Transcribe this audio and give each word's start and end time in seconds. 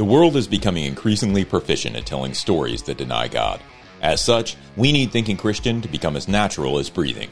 The 0.00 0.06
world 0.06 0.34
is 0.36 0.48
becoming 0.48 0.86
increasingly 0.86 1.44
proficient 1.44 1.94
at 1.94 2.06
telling 2.06 2.32
stories 2.32 2.84
that 2.84 2.96
deny 2.96 3.28
God. 3.28 3.60
As 4.00 4.22
such, 4.22 4.56
we 4.74 4.92
need 4.92 5.12
Thinking 5.12 5.36
Christian 5.36 5.82
to 5.82 5.88
become 5.88 6.16
as 6.16 6.26
natural 6.26 6.78
as 6.78 6.88
breathing. 6.88 7.28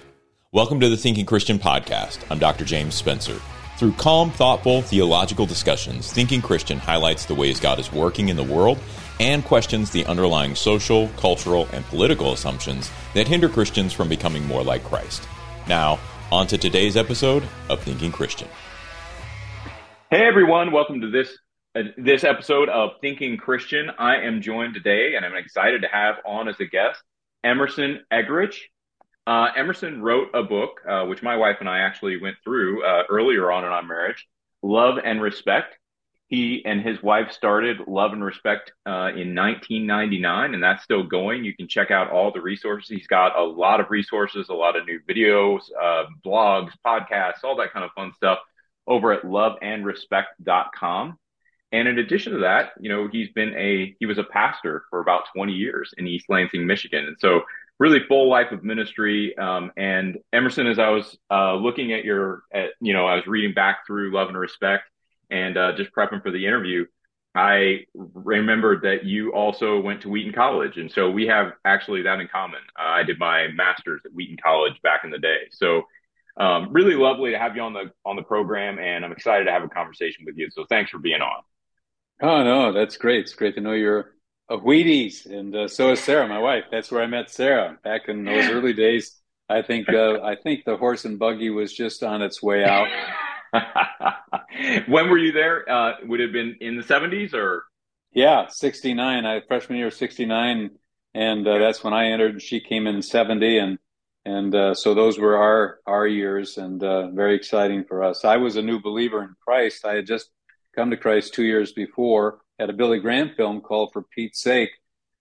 Welcome 0.53 0.79
to 0.81 0.91
the 0.91 0.96
Thinking 0.99 1.25
Christian 1.25 1.59
podcast. 1.59 2.19
I'm 2.31 2.39
Dr. 2.39 2.67
James 2.67 2.95
Spencer. 2.95 3.41
Through 3.79 3.93
calm, 3.93 4.31
thoughtful, 4.31 4.83
theological 4.83 5.46
discussions, 5.46 6.12
Thinking 6.12 6.43
Christian 6.43 6.77
highlights 6.77 7.24
the 7.24 7.35
ways 7.35 7.58
God 7.58 7.78
is 7.78 7.90
working 7.90 8.28
in 8.28 8.37
the 8.37 8.44
world 8.44 8.76
and 9.19 9.42
questions 9.42 9.90
the 9.90 10.04
underlying 10.04 10.54
social, 10.54 11.08
cultural, 11.16 11.66
and 11.72 11.87
political 11.87 12.35
assumptions 12.35 12.90
that 13.14 13.26
hinder 13.26 13.48
Christians 13.48 13.94
from 13.94 14.10
becoming 14.10 14.46
more 14.46 14.62
like 14.62 14.85
Christ. 14.85 15.26
Now, 15.69 15.98
on 16.30 16.46
to 16.48 16.59
today's 16.59 16.98
episode 16.98 17.45
of 17.70 17.80
Thinking 17.80 18.12
Christian. 18.12 18.48
Hey 20.10 20.27
everyone, 20.27 20.70
welcome 20.70 21.00
to 21.00 21.10
this 21.10 21.30
this 21.74 22.24
episode 22.24 22.69
of 22.69 22.92
Thinking 23.00 23.36
Christian. 23.36 23.90
I 23.98 24.16
am 24.22 24.42
joined 24.42 24.74
today, 24.74 25.14
and 25.14 25.24
I'm 25.24 25.36
excited 25.36 25.82
to 25.82 25.88
have 25.88 26.16
on 26.24 26.48
as 26.48 26.59
a 26.60 26.66
guest 26.66 27.00
Emerson 27.45 28.00
Eggerichs. 28.12 28.56
Uh, 29.26 29.48
Emerson 29.56 30.00
wrote 30.02 30.28
a 30.32 30.42
book, 30.42 30.80
uh, 30.88 31.04
which 31.04 31.23
my 31.23 31.36
wife 31.36 31.59
and 31.60 31.68
I 31.68 31.80
actually 31.80 32.20
went 32.20 32.36
through 32.42 32.84
uh, 32.84 33.02
earlier 33.10 33.52
on 33.52 33.64
in 33.64 33.70
our 33.70 33.82
marriage, 33.82 34.26
Love 34.62 34.98
and 35.04 35.20
Respect. 35.20 35.76
He 36.28 36.64
and 36.64 36.82
his 36.82 37.02
wife 37.02 37.32
started 37.32 37.78
Love 37.87 38.12
and 38.12 38.24
Respect 38.24 38.73
uh, 38.87 39.12
in 39.14 39.34
1999, 39.34 40.54
and 40.54 40.62
that's 40.62 40.84
still 40.84 41.02
going. 41.02 41.45
You 41.45 41.54
can 41.54 41.68
check 41.68 41.90
out 41.90 42.10
all 42.10 42.32
the 42.32 42.40
resources. 42.40 42.88
He's 42.88 43.06
got 43.06 43.38
a 43.38 43.42
lot 43.42 43.80
of 43.80 43.90
resources, 43.90 44.48
a 44.48 44.54
lot 44.54 44.76
of 44.76 44.87
new 44.87 45.00
videos, 45.09 45.60
uh, 45.80 46.04
blogs, 46.24 46.73
podcasts, 46.87 47.45
all 47.45 47.56
that 47.56 47.73
kind 47.73 47.84
of 47.84 47.90
fun 47.92 48.12
stuff 48.14 48.38
over 48.87 49.12
at 49.12 49.23
loveandrespect.com. 49.23 51.18
And 51.72 51.86
in 51.86 51.98
addition 51.98 52.32
to 52.32 52.38
that, 52.40 52.70
you 52.80 52.88
know, 52.88 53.08
he's 53.10 53.28
been 53.30 53.54
a, 53.54 53.95
he 53.98 54.06
was 54.06 54.18
a 54.18 54.24
pastor 54.24 54.84
for 54.90 55.01
about 55.01 55.24
20 55.34 55.52
years 55.52 55.93
in 55.98 56.06
East 56.06 56.26
Lansing, 56.29 56.66
Michigan. 56.66 57.04
And 57.06 57.16
so 57.18 57.43
really 57.79 58.01
full 58.09 58.29
life 58.29 58.52
of 58.52 58.65
ministry. 58.65 59.37
Um, 59.37 59.70
and 59.76 60.18
Emerson, 60.32 60.66
as 60.66 60.78
I 60.78 60.88
was 60.88 61.16
uh, 61.30 61.54
looking 61.54 61.93
at 61.93 62.04
your, 62.04 62.43
at, 62.52 62.70
you 62.80 62.93
know, 62.93 63.06
I 63.06 63.16
was 63.16 63.26
reading 63.26 63.54
back 63.54 63.87
through 63.87 64.12
Love 64.12 64.28
and 64.28 64.39
Respect 64.39 64.84
and 65.31 65.56
uh, 65.56 65.73
just 65.77 65.93
prepping 65.93 66.23
for 66.23 66.31
the 66.31 66.47
interview. 66.47 66.87
I 67.34 67.84
remembered 67.95 68.83
that 68.83 69.05
you 69.05 69.33
also 69.33 69.78
went 69.78 70.00
to 70.03 70.09
Wheaton 70.09 70.33
College. 70.33 70.78
And 70.78 70.91
so 70.91 71.11
we 71.11 71.27
have 71.27 71.53
actually 71.65 72.03
that 72.03 72.19
in 72.19 72.28
common. 72.28 72.61
Uh, 72.78 72.89
I 72.89 73.03
did 73.03 73.19
my 73.19 73.48
master's 73.48 74.00
at 74.05 74.12
Wheaton 74.12 74.39
College 74.43 74.81
back 74.83 75.03
in 75.05 75.11
the 75.11 75.19
day. 75.19 75.43
So 75.53 75.83
um, 76.39 76.73
really 76.73 76.95
lovely 76.95 77.33
to 77.33 77.39
have 77.39 77.56
you 77.56 77.62
on 77.62 77.73
the 77.73 77.91
on 78.05 78.15
the 78.15 78.23
program, 78.23 78.78
and 78.78 79.05
I'm 79.05 79.11
excited 79.11 79.45
to 79.47 79.50
have 79.50 79.65
a 79.65 79.69
conversation 79.69 80.25
with 80.25 80.37
you. 80.37 80.48
So 80.50 80.65
thanks 80.69 80.91
for 80.91 80.98
being 80.98 81.21
on. 81.21 81.43
Oh 82.21 82.43
no, 82.43 82.73
that's 82.73 82.97
great. 82.97 83.21
It's 83.21 83.35
great 83.35 83.55
to 83.55 83.61
know 83.61 83.73
you're 83.73 84.13
a 84.49 84.57
Wheaties, 84.57 85.27
and 85.27 85.55
uh, 85.55 85.69
so 85.69 85.93
is 85.93 86.03
Sarah, 86.03 86.27
my 86.27 86.39
wife. 86.39 86.65
That's 86.71 86.91
where 86.91 87.03
I 87.03 87.07
met 87.07 87.31
Sarah 87.31 87.79
back 87.85 88.09
in 88.09 88.25
those 88.25 88.47
early 88.51 88.73
days. 88.73 89.21
I 89.49 89.63
think 89.63 89.89
uh, 89.89 90.21
I 90.23 90.35
think 90.37 90.65
the 90.65 90.77
horse 90.77 91.05
and 91.05 91.19
buggy 91.19 91.51
was 91.51 91.73
just 91.73 92.03
on 92.03 92.23
its 92.23 92.43
way 92.43 92.65
out. 92.65 92.89
when 94.89 95.09
were 95.09 95.19
you 95.19 95.33
there? 95.33 95.69
Uh, 95.71 95.93
would 96.05 96.21
it 96.21 96.25
have 96.25 96.33
been 96.33 96.57
in 96.61 96.77
the 96.77 96.83
70s 96.83 97.35
or? 97.35 97.65
Yeah, 98.13 98.47
69. 98.49 99.27
I 99.27 99.41
freshman 99.47 99.79
year 99.79 99.91
69, 99.91 100.71
and 101.15 101.47
uh, 101.47 101.59
that's 101.59 101.85
when 101.85 101.93
I 101.93 102.11
entered. 102.11 102.33
And 102.33 102.43
she 102.43 102.61
came 102.61 102.87
in 102.87 103.01
70, 103.01 103.59
and 103.59 103.79
and 104.25 104.55
uh, 104.55 104.75
so 104.75 104.95
those 104.95 105.19
were 105.19 105.37
our 105.37 105.79
our 105.87 106.07
years 106.07 106.59
and 106.59 106.83
uh, 106.83 107.11
very 107.11 107.37
exciting 107.37 107.85
for 107.85 108.03
us. 108.03 108.25
I 108.25 108.39
was 108.39 108.57
a 108.57 108.63
new 108.63 108.81
believer 108.81 109.23
in 109.23 109.35
Christ. 109.47 109.85
I 109.85 109.95
had 109.95 110.07
just 110.07 110.31
come 110.79 110.91
to 110.91 110.97
Christ 110.97 111.34
two 111.34 111.43
years 111.43 111.73
before. 111.73 112.39
Had 112.61 112.71
a 112.71 112.73
Billy 112.73 113.01
Graham 113.01 113.33
film 113.37 113.61
called 113.61 113.91
"For 113.93 114.05
Pete's 114.15 114.41
Sake." 114.41 114.71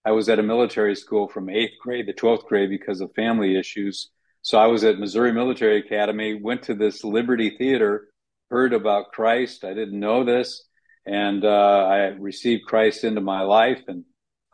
I 0.05 0.11
was 0.11 0.29
at 0.29 0.37
a 0.37 0.43
military 0.43 0.95
school 0.95 1.27
from 1.27 1.49
eighth 1.49 1.73
grade 1.81 2.05
to 2.05 2.13
twelfth 2.13 2.45
grade 2.45 2.69
because 2.69 3.01
of 3.01 3.11
family 3.15 3.57
issues. 3.57 4.11
So 4.43 4.59
I 4.59 4.67
was 4.67 4.83
at 4.83 4.99
Missouri 4.99 5.33
Military 5.33 5.79
Academy. 5.79 6.39
Went 6.39 6.61
to 6.63 6.75
this 6.75 7.03
Liberty 7.03 7.55
Theater. 7.57 8.07
Heard 8.51 8.71
about 8.71 9.11
Christ. 9.11 9.63
I 9.63 9.73
didn't 9.73 9.99
know 9.99 10.23
this, 10.23 10.63
and 11.07 11.43
uh, 11.43 11.87
I 11.89 11.97
received 12.19 12.67
Christ 12.67 13.03
into 13.03 13.21
my 13.21 13.41
life. 13.41 13.81
And 13.87 14.03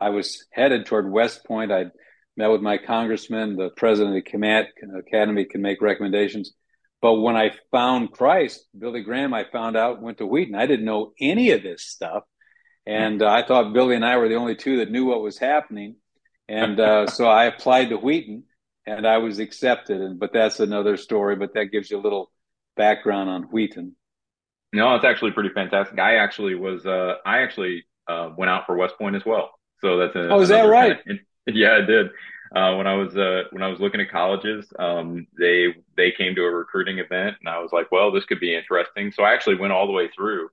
I 0.00 0.08
was 0.08 0.46
headed 0.52 0.86
toward 0.86 1.12
West 1.12 1.44
Point. 1.44 1.70
I'd 1.70 1.90
met 2.34 2.50
with 2.50 2.62
my 2.62 2.78
congressman, 2.78 3.56
the 3.56 3.68
president 3.76 4.16
of 4.16 4.24
the 4.24 4.98
academy 5.06 5.44
can 5.44 5.60
make 5.60 5.82
recommendations. 5.82 6.54
But 7.04 7.16
when 7.16 7.36
I 7.36 7.50
found 7.70 8.12
Christ, 8.12 8.66
Billy 8.78 9.02
Graham, 9.02 9.34
I 9.34 9.44
found 9.44 9.76
out 9.76 10.00
went 10.00 10.16
to 10.18 10.26
Wheaton. 10.26 10.54
I 10.54 10.64
didn't 10.64 10.86
know 10.86 11.12
any 11.20 11.50
of 11.50 11.62
this 11.62 11.82
stuff. 11.82 12.22
And 12.86 13.20
uh, 13.20 13.28
I 13.28 13.46
thought 13.46 13.74
Billy 13.74 13.94
and 13.94 14.06
I 14.06 14.16
were 14.16 14.30
the 14.30 14.36
only 14.36 14.56
two 14.56 14.78
that 14.78 14.90
knew 14.90 15.04
what 15.04 15.20
was 15.20 15.36
happening. 15.36 15.96
And 16.48 16.80
uh, 16.80 17.06
so 17.10 17.26
I 17.26 17.44
applied 17.44 17.90
to 17.90 17.98
Wheaton 17.98 18.44
and 18.86 19.06
I 19.06 19.18
was 19.18 19.38
accepted. 19.38 20.00
And, 20.00 20.18
but 20.18 20.32
that's 20.32 20.60
another 20.60 20.96
story, 20.96 21.36
but 21.36 21.52
that 21.52 21.66
gives 21.66 21.90
you 21.90 21.98
a 21.98 22.00
little 22.00 22.32
background 22.74 23.28
on 23.28 23.42
Wheaton. 23.42 23.94
No, 24.72 24.94
it's 24.94 25.04
actually 25.04 25.32
pretty 25.32 25.50
fantastic. 25.50 25.98
I 25.98 26.16
actually 26.16 26.54
was, 26.54 26.86
uh, 26.86 27.16
I 27.26 27.42
actually 27.42 27.84
uh, 28.08 28.30
went 28.34 28.48
out 28.48 28.64
for 28.64 28.78
West 28.78 28.96
Point 28.96 29.14
as 29.14 29.26
well. 29.26 29.50
So 29.82 29.98
that's 29.98 30.16
a, 30.16 30.30
oh, 30.30 30.40
is 30.40 30.48
that 30.48 30.62
right? 30.62 31.04
Kind 31.04 31.20
of, 31.48 31.54
yeah, 31.54 31.80
I 31.82 31.84
did. 31.84 32.06
Uh, 32.54 32.76
when 32.76 32.86
I 32.86 32.94
was 32.94 33.16
uh, 33.16 33.44
when 33.50 33.62
I 33.64 33.68
was 33.68 33.80
looking 33.80 34.00
at 34.00 34.10
colleges, 34.10 34.72
um, 34.78 35.26
they 35.36 35.74
they 35.96 36.12
came 36.12 36.36
to 36.36 36.44
a 36.44 36.50
recruiting 36.50 36.98
event, 36.98 37.36
and 37.40 37.48
I 37.48 37.58
was 37.58 37.72
like, 37.72 37.90
well, 37.90 38.12
this 38.12 38.26
could 38.26 38.38
be 38.38 38.54
interesting. 38.54 39.10
So 39.10 39.24
I 39.24 39.32
actually 39.34 39.56
went 39.56 39.72
all 39.72 39.86
the 39.88 39.92
way 39.92 40.08
through, 40.14 40.50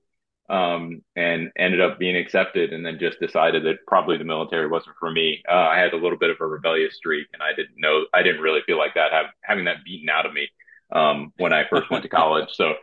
um, 0.49 1.03
and 1.15 1.51
ended 1.57 1.79
up 1.79 1.99
being 1.99 2.15
accepted, 2.17 2.73
and 2.73 2.83
then 2.83 2.97
just 2.99 3.19
decided 3.19 3.63
that 3.65 3.85
probably 3.85 4.17
the 4.17 4.23
military 4.23 4.67
wasn't 4.67 4.95
for 4.99 5.11
me. 5.11 5.43
Uh, 5.47 5.53
I 5.53 5.77
had 5.77 5.93
a 5.93 5.97
little 5.97 6.17
bit 6.17 6.31
of 6.31 6.37
a 6.41 6.47
rebellious 6.47 6.95
streak, 6.95 7.27
and 7.33 7.43
I 7.43 7.53
didn't 7.53 7.77
know 7.77 8.05
I 8.13 8.23
didn't 8.23 8.41
really 8.41 8.61
feel 8.65 8.79
like 8.79 8.95
that 8.95 9.11
have, 9.11 9.27
having 9.43 9.65
that 9.65 9.83
beaten 9.85 10.09
out 10.09 10.25
of 10.25 10.33
me 10.33 10.49
um, 10.91 11.33
when 11.37 11.53
I 11.53 11.65
first 11.69 11.91
went 11.91 12.01
to 12.03 12.09
college. 12.09 12.49
So 12.53 12.73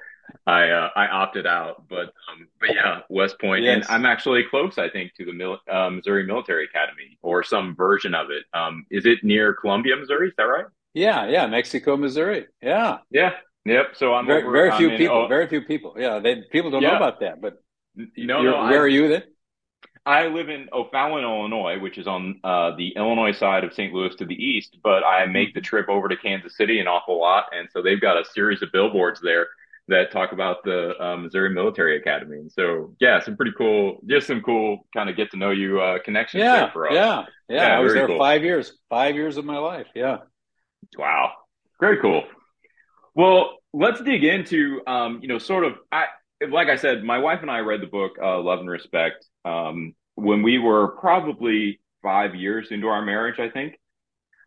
I 0.47 0.71
uh, 0.71 0.91
I 0.97 1.07
opted 1.09 1.47
out, 1.47 1.85
but 1.89 2.13
um, 2.31 2.49
but 2.61 2.75
yeah, 2.75 3.01
West 3.09 3.39
Point, 3.41 3.65
yes. 3.65 3.87
and 3.87 3.95
I'm 3.95 4.07
actually 4.07 4.45
close, 4.45 4.79
I 4.79 4.89
think, 4.89 5.15
to 5.15 5.25
the 5.25 5.33
Mil- 5.33 5.61
uh, 5.71 5.91
Missouri 5.91 6.25
Military 6.25 6.65
Academy 6.65 7.19
or 7.23 7.43
some 7.43 7.75
version 7.77 8.15
of 8.15 8.31
it. 8.31 8.45
Um, 8.59 8.87
is 8.91 9.07
it 9.07 9.23
near 9.23 9.53
Columbia, 9.53 9.97
Missouri? 9.97 10.29
Is 10.29 10.35
that 10.37 10.45
right? 10.45 10.67
Yeah, 10.95 11.29
yeah, 11.29 11.47
Mexico, 11.47 11.97
Missouri. 11.97 12.47
Yeah, 12.63 12.99
yeah, 13.11 13.33
yep. 13.65 13.95
So 13.95 14.15
I'm 14.15 14.27
very, 14.27 14.43
over, 14.43 14.53
very 14.53 14.73
few 14.73 14.91
I'm 14.91 14.97
people. 14.97 15.19
In, 15.19 15.25
oh, 15.25 15.29
very 15.29 15.49
few 15.49 15.63
people. 15.63 15.95
Yeah, 15.99 16.19
they 16.19 16.43
people 16.51 16.71
don't 16.71 16.83
yeah. 16.83 16.91
know 16.91 16.97
about 16.97 17.21
that, 17.21 17.41
but 17.41 17.63
no, 17.95 18.43
no 18.43 18.63
where 18.65 18.81
I, 18.81 18.83
are 18.83 18.89
you 18.89 19.09
then? 19.09 19.23
I 20.07 20.29
live 20.29 20.49
in 20.49 20.69
O'Fallon, 20.73 21.25
Illinois, 21.25 21.79
which 21.79 21.99
is 21.99 22.07
on 22.07 22.41
uh, 22.43 22.75
the 22.77 22.95
Illinois 22.97 23.33
side 23.33 23.65
of 23.65 23.75
St. 23.75 23.93
Louis 23.93 24.15
to 24.17 24.25
the 24.25 24.35
east, 24.35 24.79
but 24.83 25.05
I 25.05 25.27
make 25.27 25.53
the 25.53 25.61
trip 25.61 25.91
over 25.91 26.09
to 26.09 26.17
Kansas 26.17 26.57
City 26.57 26.81
an 26.81 26.89
awful 26.89 27.21
lot, 27.21 27.47
and 27.53 27.69
so 27.71 27.83
they've 27.83 28.01
got 28.01 28.17
a 28.17 28.25
series 28.25 28.63
of 28.63 28.73
billboards 28.73 29.21
there 29.21 29.49
that 29.89 30.13
talk 30.13 30.33
about 30.33 30.63
the 30.65 30.95
uh, 31.03 31.17
Missouri 31.17 31.51
Military 31.51 31.97
Academy. 31.97 32.37
And 32.37 32.53
so, 32.53 32.95
yeah, 33.01 33.21
some 33.21 33.37
pretty 33.37 33.53
cool, 33.57 33.99
just 34.07 34.27
some 34.27 34.43
cool 34.43 34.87
kind 34.95 35.11
of 35.11 35.17
get 35.17 35.31
to 35.33 35.37
know 35.37 35.51
you 35.51 35.81
uh, 35.81 35.99
connections 36.05 36.43
yeah, 36.43 36.71
for 36.71 36.89
us. 36.89 36.95
Yeah, 36.95 37.25
yeah, 37.49 37.69
yeah. 37.69 37.77
I 37.77 37.81
was 37.81 37.95
there 37.95 38.07
cool. 38.07 38.19
five 38.19 38.43
years, 38.43 38.73
five 38.91 39.15
years 39.15 39.37
of 39.39 39.45
my 39.45 39.59
life. 39.59 39.87
Yeah. 39.95 40.19
Wow. 40.97 41.33
Very 41.81 41.99
cool. 42.01 42.25
Well, 43.15 43.57
let's 43.73 44.01
dig 44.01 44.25
into, 44.25 44.81
um, 44.87 45.21
you 45.23 45.29
know, 45.29 45.39
sort 45.39 45.65
of, 45.65 45.75
I, 45.91 46.07
like 46.51 46.69
I 46.69 46.77
said, 46.77 47.03
my 47.03 47.19
wife 47.19 47.41
and 47.43 47.51
I 47.51 47.61
read 47.61 47.81
the 47.81 47.87
book, 47.87 48.13
uh, 48.23 48.41
Love 48.41 48.61
and 48.61 48.71
Respect, 48.71 49.27
um, 49.45 49.95
when 50.15 50.43
we 50.43 50.59
were 50.59 50.89
probably 51.01 51.81
five 52.03 52.35
years 52.35 52.69
into 52.71 52.89
our 52.89 53.05
marriage, 53.05 53.41
I 53.41 53.51
think 53.51 53.79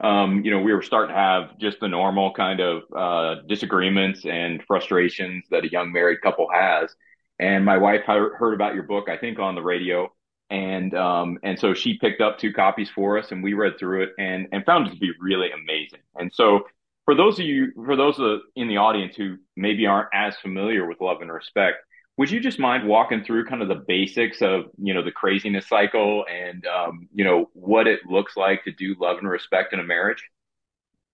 um, 0.02 0.44
you 0.44 0.52
know, 0.52 0.60
we 0.62 0.74
were 0.74 0.82
starting 0.82 1.16
to 1.16 1.20
have 1.20 1.58
just 1.60 1.80
the 1.80 1.88
normal 1.88 2.34
kind 2.34 2.60
of 2.60 2.84
uh, 2.96 3.42
disagreements 3.48 4.26
and 4.26 4.64
frustrations 4.64 5.46
that 5.52 5.64
a 5.64 5.70
young 5.70 5.92
married 5.92 6.22
couple 6.22 6.48
has. 6.52 6.94
And 7.40 7.64
my 7.64 7.78
wife 7.78 8.02
heard 8.06 8.54
about 8.54 8.74
your 8.74 8.84
book, 8.84 9.10
I 9.10 9.18
think, 9.18 9.40
on 9.40 9.56
the 9.56 9.62
radio, 9.62 10.12
and 10.52 10.94
um, 10.94 11.40
and 11.44 11.58
so 11.58 11.74
she 11.74 11.98
picked 11.98 12.22
up 12.22 12.38
two 12.38 12.54
copies 12.54 12.90
for 12.90 13.18
us, 13.18 13.32
and 13.32 13.42
we 13.42 13.54
read 13.54 13.80
through 13.80 14.04
it 14.04 14.10
and 14.20 14.48
and 14.52 14.64
found 14.64 14.88
it 14.88 14.92
to 14.92 15.00
be 15.00 15.12
really 15.20 15.50
amazing. 15.52 16.02
And 16.16 16.32
so, 16.32 16.68
for 17.06 17.16
those 17.16 17.40
of 17.40 17.46
you, 17.46 17.72
for 17.74 17.96
those 17.96 18.20
in 18.56 18.68
the 18.68 18.78
audience 18.78 19.16
who 19.16 19.38
maybe 19.56 19.88
aren't 19.88 20.10
as 20.14 20.36
familiar 20.38 20.86
with 20.88 21.02
Love 21.02 21.22
and 21.22 21.32
Respect, 21.32 21.78
would 22.22 22.30
you 22.30 22.40
just 22.40 22.60
mind 22.60 22.88
walking 22.88 23.24
through 23.24 23.46
kind 23.46 23.64
of 23.64 23.68
the 23.68 23.84
basics 23.88 24.44
of 24.44 24.66
you 24.78 24.94
know 24.94 25.04
the 25.04 25.12
craziness 25.12 25.68
cycle 25.68 26.24
and 26.32 26.68
um, 26.68 27.10
you 27.12 27.26
know 27.26 27.50
what 27.54 27.88
it 27.88 28.02
looks 28.06 28.38
like 28.38 28.64
to 28.64 28.72
do 28.72 28.96
love 29.00 29.18
and 29.18 29.28
respect 29.28 29.74
in 29.74 29.80
a 29.80 29.84
marriage? 29.84 30.30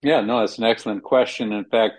Yeah 0.02 0.20
no 0.20 0.42
that's 0.42 0.58
an 0.58 0.66
excellent 0.66 1.04
question. 1.04 1.54
In 1.54 1.64
fact 1.64 1.94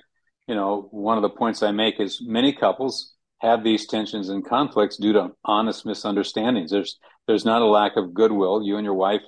you 0.46 0.54
know 0.54 0.88
one 0.90 1.16
of 1.16 1.22
the 1.22 1.30
points 1.30 1.62
i 1.62 1.70
make 1.70 1.98
is 1.98 2.20
many 2.20 2.52
couples 2.52 3.14
have 3.38 3.64
these 3.64 3.86
tensions 3.86 4.28
and 4.28 4.44
conflicts 4.44 4.98
due 4.98 5.14
to 5.14 5.30
honest 5.42 5.86
misunderstandings. 5.86 6.70
There's 6.70 6.98
there's 7.26 7.46
not 7.46 7.62
a 7.62 7.66
lack 7.66 7.96
of 7.96 8.12
goodwill. 8.12 8.62
You 8.62 8.76
and 8.76 8.84
your 8.84 8.92
wife 8.92 9.22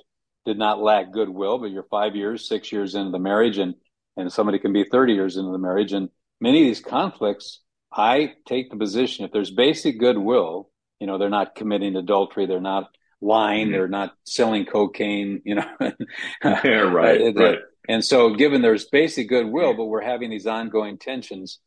did 0.45 0.59
not 0.59 0.79
lack 0.79 1.11
goodwill 1.11 1.57
but 1.57 1.71
you're 1.71 1.87
five 1.89 2.15
years 2.15 2.47
six 2.47 2.71
years 2.71 2.93
into 2.93 3.09
the 3.09 3.17
marriage 3.17 3.57
and 3.57 3.73
and 4.15 4.31
somebody 4.31 4.59
can 4.59 4.73
be 4.73 4.83
30 4.83 5.13
years 5.13 5.37
into 5.37 5.51
the 5.51 5.57
marriage. 5.57 5.91
And 5.91 6.09
many 6.39 6.61
of 6.61 6.67
these 6.67 6.81
conflicts 6.81 7.61
I 7.91 8.33
take 8.47 8.69
the 8.69 8.77
position 8.77 9.25
if 9.25 9.31
there's 9.31 9.51
basic 9.51 9.99
goodwill 9.99 10.69
You 10.99 11.07
know, 11.07 11.17
they're 11.17 11.29
not 11.29 11.55
committing 11.55 11.95
adultery. 11.95 12.45
They're 12.45 12.61
not 12.61 12.89
lying. 13.19 13.67
Mm-hmm. 13.67 13.71
They're 13.73 13.87
not 13.87 14.13
selling 14.23 14.65
cocaine. 14.65 15.41
You 15.45 15.55
know, 15.55 15.69
yeah, 16.43 16.79
right, 16.79 17.35
right. 17.35 17.59
And 17.89 18.05
so, 18.05 18.35
given 18.35 18.61
there's 18.61 18.85
basic 18.85 19.27
goodwill, 19.27 19.73
but 19.73 19.85
we're 19.85 20.01
having 20.01 20.29
these 20.29 20.47
ongoing 20.47 20.97
tensions, 20.97 21.59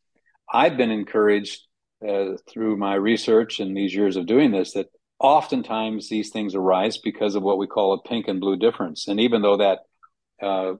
I've 0.51 0.77
been 0.77 0.91
encouraged 0.91 1.61
uh, 2.07 2.37
through 2.49 2.77
my 2.77 2.95
research 2.95 3.59
and 3.59 3.75
these 3.75 3.93
years 3.93 4.15
of 4.15 4.25
doing 4.25 4.51
this 4.51 4.73
that 4.73 4.87
oftentimes 5.19 6.09
these 6.09 6.29
things 6.29 6.55
arise 6.55 6.97
because 6.97 7.35
of 7.35 7.43
what 7.43 7.57
we 7.57 7.67
call 7.67 7.93
a 7.93 8.01
pink 8.01 8.27
and 8.27 8.39
blue 8.39 8.57
difference. 8.57 9.07
And 9.07 9.19
even 9.19 9.41
though 9.41 9.57
that 9.57 9.79
uh, 10.41 10.73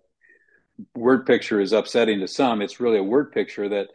word 0.96 1.26
picture 1.26 1.60
is 1.60 1.74
upsetting 1.74 2.20
to 2.20 2.28
some, 2.28 2.62
it's 2.62 2.80
really 2.80 2.98
a 2.98 3.04
word 3.04 3.32
picture 3.32 3.70
that 3.70 3.88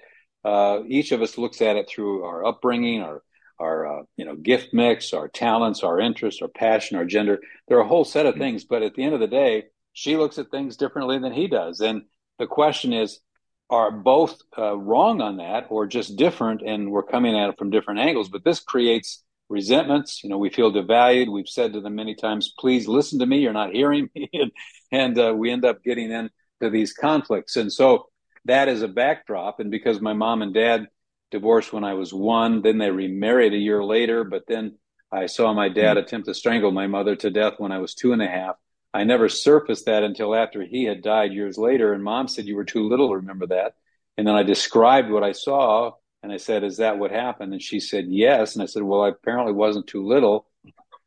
uh, 0.44 0.80
each 0.86 1.12
of 1.12 1.22
us 1.22 1.38
looks 1.38 1.60
at 1.60 1.76
it 1.76 1.88
through 1.88 2.24
our 2.24 2.44
upbringing, 2.44 3.02
our 3.02 3.22
our 3.58 4.00
uh, 4.00 4.02
you 4.16 4.24
know 4.24 4.36
gift 4.36 4.72
mix, 4.72 5.12
our 5.12 5.28
talents, 5.28 5.82
our 5.82 6.00
interests, 6.00 6.42
our 6.42 6.48
passion, 6.48 6.96
our 6.96 7.04
gender. 7.04 7.40
There 7.68 7.78
are 7.78 7.82
a 7.84 7.88
whole 7.88 8.04
set 8.04 8.26
of 8.26 8.34
mm-hmm. 8.34 8.42
things, 8.42 8.64
but 8.64 8.82
at 8.82 8.94
the 8.94 9.04
end 9.04 9.14
of 9.14 9.20
the 9.20 9.26
day, 9.26 9.64
she 9.92 10.16
looks 10.16 10.38
at 10.38 10.50
things 10.50 10.76
differently 10.76 11.18
than 11.18 11.32
he 11.32 11.46
does. 11.46 11.80
And 11.80 12.02
the 12.38 12.46
question 12.46 12.92
is, 12.92 13.20
are 13.68 13.90
both 13.90 14.38
uh, 14.58 14.76
wrong 14.76 15.20
on 15.20 15.36
that, 15.36 15.66
or 15.68 15.86
just 15.86 16.16
different, 16.16 16.62
and 16.62 16.90
we're 16.90 17.02
coming 17.02 17.38
at 17.38 17.50
it 17.50 17.58
from 17.58 17.70
different 17.70 18.00
angles? 18.00 18.28
But 18.28 18.44
this 18.44 18.60
creates 18.60 19.22
resentments. 19.48 20.24
You 20.24 20.30
know, 20.30 20.38
we 20.38 20.50
feel 20.50 20.72
devalued. 20.72 21.30
We've 21.30 21.48
said 21.48 21.74
to 21.74 21.80
them 21.80 21.94
many 21.94 22.14
times, 22.14 22.52
"Please 22.58 22.88
listen 22.88 23.18
to 23.18 23.26
me. 23.26 23.38
You're 23.38 23.52
not 23.52 23.72
hearing 23.72 24.08
me," 24.14 24.30
and, 24.32 24.50
and 24.90 25.18
uh, 25.18 25.34
we 25.36 25.50
end 25.50 25.64
up 25.64 25.82
getting 25.84 26.10
into 26.10 26.30
these 26.70 26.92
conflicts. 26.92 27.56
And 27.56 27.72
so 27.72 28.06
that 28.50 28.68
is 28.68 28.82
a 28.82 28.88
backdrop. 28.88 29.60
And 29.60 29.70
because 29.70 30.00
my 30.00 30.12
mom 30.12 30.42
and 30.42 30.52
dad 30.52 30.88
divorced 31.30 31.72
when 31.72 31.84
I 31.84 31.94
was 31.94 32.12
one, 32.12 32.62
then 32.62 32.78
they 32.78 32.90
remarried 32.90 33.54
a 33.54 33.58
year 33.58 33.82
later. 33.82 34.24
But 34.24 34.42
then 34.48 34.76
I 35.12 35.26
saw 35.26 35.52
my 35.52 35.68
dad 35.68 35.96
mm-hmm. 35.96 36.04
attempt 36.04 36.26
to 36.26 36.34
strangle 36.34 36.72
my 36.72 36.88
mother 36.88 37.16
to 37.16 37.30
death 37.30 37.54
when 37.58 37.72
I 37.72 37.78
was 37.78 37.94
two 37.94 38.12
and 38.12 38.20
a 38.20 38.26
half. 38.26 38.56
I 38.92 39.04
never 39.04 39.28
surfaced 39.28 39.86
that 39.86 40.02
until 40.02 40.34
after 40.34 40.64
he 40.64 40.84
had 40.84 41.02
died 41.02 41.32
years 41.32 41.56
later. 41.56 41.92
And 41.92 42.02
mom 42.02 42.26
said, 42.26 42.46
You 42.46 42.56
were 42.56 42.64
too 42.64 42.88
little 42.88 43.08
to 43.10 43.16
remember 43.16 43.46
that. 43.46 43.74
And 44.18 44.26
then 44.26 44.34
I 44.34 44.42
described 44.42 45.10
what 45.10 45.22
I 45.22 45.32
saw. 45.32 45.92
And 46.22 46.32
I 46.32 46.36
said, 46.36 46.64
Is 46.64 46.78
that 46.78 46.98
what 46.98 47.12
happened? 47.12 47.52
And 47.52 47.62
she 47.62 47.78
said, 47.78 48.06
Yes. 48.08 48.54
And 48.54 48.62
I 48.64 48.66
said, 48.66 48.82
Well, 48.82 49.02
I 49.02 49.10
apparently 49.10 49.52
wasn't 49.52 49.86
too 49.86 50.04
little. 50.04 50.46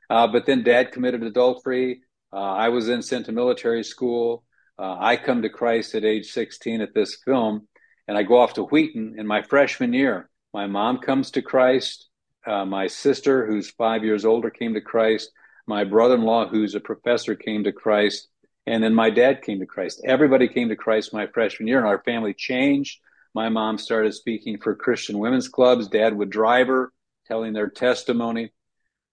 Uh, 0.09 0.27
but 0.27 0.45
then 0.45 0.63
dad 0.63 0.93
committed 0.93 1.23
adultery. 1.23 2.03
Uh, 2.31 2.37
I 2.37 2.69
was 2.69 2.87
then 2.87 3.01
sent 3.01 3.25
to 3.25 3.31
military 3.33 3.83
school. 3.83 4.43
Uh, 4.77 4.97
I 4.99 5.17
come 5.17 5.43
to 5.43 5.49
Christ 5.49 5.95
at 5.95 6.03
age 6.03 6.31
16 6.31 6.81
at 6.81 6.93
this 6.93 7.17
film, 7.23 7.67
and 8.07 8.17
I 8.17 8.23
go 8.23 8.39
off 8.39 8.53
to 8.55 8.63
Wheaton 8.63 9.15
in 9.17 9.27
my 9.27 9.41
freshman 9.43 9.93
year. 9.93 10.29
My 10.53 10.67
mom 10.67 10.99
comes 10.99 11.31
to 11.31 11.41
Christ. 11.41 12.09
Uh, 12.45 12.65
my 12.65 12.87
sister, 12.87 13.45
who's 13.45 13.71
five 13.71 14.03
years 14.03 14.25
older, 14.25 14.49
came 14.49 14.73
to 14.73 14.81
Christ. 14.81 15.31
My 15.67 15.83
brother 15.83 16.15
in 16.15 16.23
law, 16.23 16.47
who's 16.47 16.75
a 16.75 16.79
professor, 16.79 17.35
came 17.35 17.63
to 17.63 17.71
Christ. 17.71 18.27
And 18.65 18.83
then 18.83 18.93
my 18.93 19.09
dad 19.09 19.41
came 19.41 19.59
to 19.59 19.65
Christ. 19.65 20.01
Everybody 20.05 20.47
came 20.47 20.69
to 20.69 20.75
Christ 20.75 21.13
my 21.13 21.27
freshman 21.27 21.67
year, 21.67 21.77
and 21.77 21.87
our 21.87 22.01
family 22.03 22.33
changed. 22.33 22.99
My 23.33 23.49
mom 23.49 23.77
started 23.77 24.13
speaking 24.13 24.59
for 24.59 24.75
Christian 24.75 25.17
women's 25.19 25.47
clubs. 25.47 25.87
Dad 25.87 26.15
would 26.15 26.29
drive 26.29 26.67
her, 26.67 26.91
telling 27.27 27.53
their 27.53 27.69
testimony. 27.69 28.51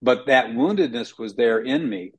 But 0.01 0.27
that 0.27 0.47
woundedness 0.47 1.17
was 1.17 1.35
there 1.35 1.59
in 1.59 1.87
me. 1.87 2.13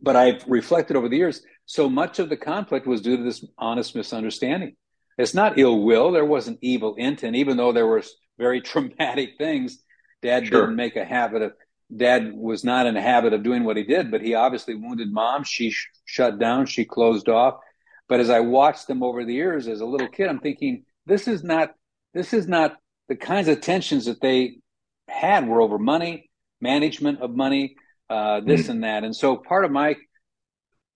But 0.00 0.16
I've 0.16 0.44
reflected 0.46 0.96
over 0.96 1.08
the 1.08 1.16
years, 1.16 1.42
so 1.66 1.88
much 1.88 2.18
of 2.18 2.28
the 2.28 2.36
conflict 2.36 2.86
was 2.86 3.00
due 3.00 3.16
to 3.16 3.22
this 3.22 3.44
honest 3.58 3.94
misunderstanding. 3.94 4.76
It's 5.18 5.34
not 5.34 5.58
ill 5.58 5.82
will. 5.82 6.12
There 6.12 6.24
wasn't 6.24 6.60
evil 6.62 6.94
intent, 6.94 7.36
even 7.36 7.56
though 7.56 7.72
there 7.72 7.86
were 7.86 8.02
very 8.38 8.60
traumatic 8.62 9.30
things. 9.38 9.82
Dad 10.22 10.46
sure. 10.46 10.62
didn't 10.62 10.76
make 10.76 10.96
a 10.96 11.04
habit 11.04 11.42
of, 11.42 11.52
dad 11.94 12.32
was 12.32 12.64
not 12.64 12.86
in 12.86 12.96
a 12.96 13.02
habit 13.02 13.32
of 13.32 13.42
doing 13.42 13.64
what 13.64 13.76
he 13.76 13.82
did, 13.82 14.10
but 14.10 14.20
he 14.20 14.34
obviously 14.34 14.74
wounded 14.74 15.12
mom. 15.12 15.44
She 15.44 15.70
sh- 15.70 15.88
shut 16.04 16.38
down. 16.38 16.66
She 16.66 16.84
closed 16.84 17.28
off. 17.28 17.58
But 18.08 18.20
as 18.20 18.30
I 18.30 18.40
watched 18.40 18.86
them 18.86 19.02
over 19.02 19.24
the 19.24 19.34
years 19.34 19.68
as 19.68 19.80
a 19.80 19.86
little 19.86 20.08
kid, 20.08 20.28
I'm 20.28 20.40
thinking, 20.40 20.84
this 21.06 21.28
is 21.28 21.44
not, 21.44 21.74
this 22.14 22.32
is 22.32 22.48
not 22.48 22.76
the 23.08 23.16
kinds 23.16 23.48
of 23.48 23.60
tensions 23.60 24.06
that 24.06 24.20
they 24.20 24.58
had 25.08 25.46
were 25.46 25.60
over 25.60 25.78
money, 25.78 26.30
management 26.60 27.20
of 27.20 27.34
money, 27.34 27.76
uh, 28.10 28.40
this 28.40 28.66
mm 28.66 28.70
and 28.70 28.84
that. 28.84 29.04
And 29.04 29.14
so 29.14 29.36
part 29.36 29.64
of 29.64 29.70
my 29.70 29.96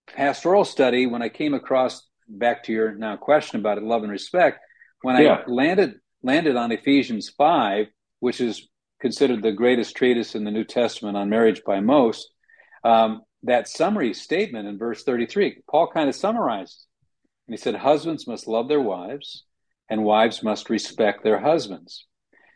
pastoral 0.07 0.65
study, 0.65 1.05
when 1.05 1.21
I 1.21 1.29
came 1.29 1.53
across 1.53 2.07
back 2.27 2.63
to 2.63 2.71
your 2.71 2.95
now 2.95 3.15
question 3.17 3.59
about 3.59 3.77
it, 3.77 3.83
love 3.83 4.03
and 4.03 4.11
respect, 4.11 4.59
when 5.01 5.21
yeah. 5.21 5.43
I 5.45 5.49
landed 5.49 5.95
landed 6.21 6.55
on 6.55 6.71
Ephesians 6.71 7.29
five, 7.37 7.87
which 8.19 8.41
is 8.41 8.67
considered 9.01 9.43
the 9.43 9.51
greatest 9.51 9.95
treatise 9.95 10.33
in 10.33 10.45
the 10.45 10.51
New 10.51 10.63
Testament 10.63 11.17
on 11.17 11.29
marriage 11.29 11.61
by 11.65 11.81
most, 11.81 12.33
um, 12.85 13.21
that 13.43 13.67
summary 13.67 14.13
statement 14.13 14.67
in 14.67 14.77
verse 14.77 15.03
33, 15.03 15.61
Paul 15.69 15.87
kind 15.93 16.07
of 16.07 16.15
summarizes. 16.15 16.87
And 17.45 17.53
he 17.53 17.57
said, 17.57 17.75
Husbands 17.75 18.25
must 18.27 18.47
love 18.47 18.69
their 18.69 18.81
wives, 18.81 19.43
and 19.89 20.05
wives 20.05 20.41
must 20.41 20.69
respect 20.69 21.23
their 21.23 21.39
husbands. 21.39 22.05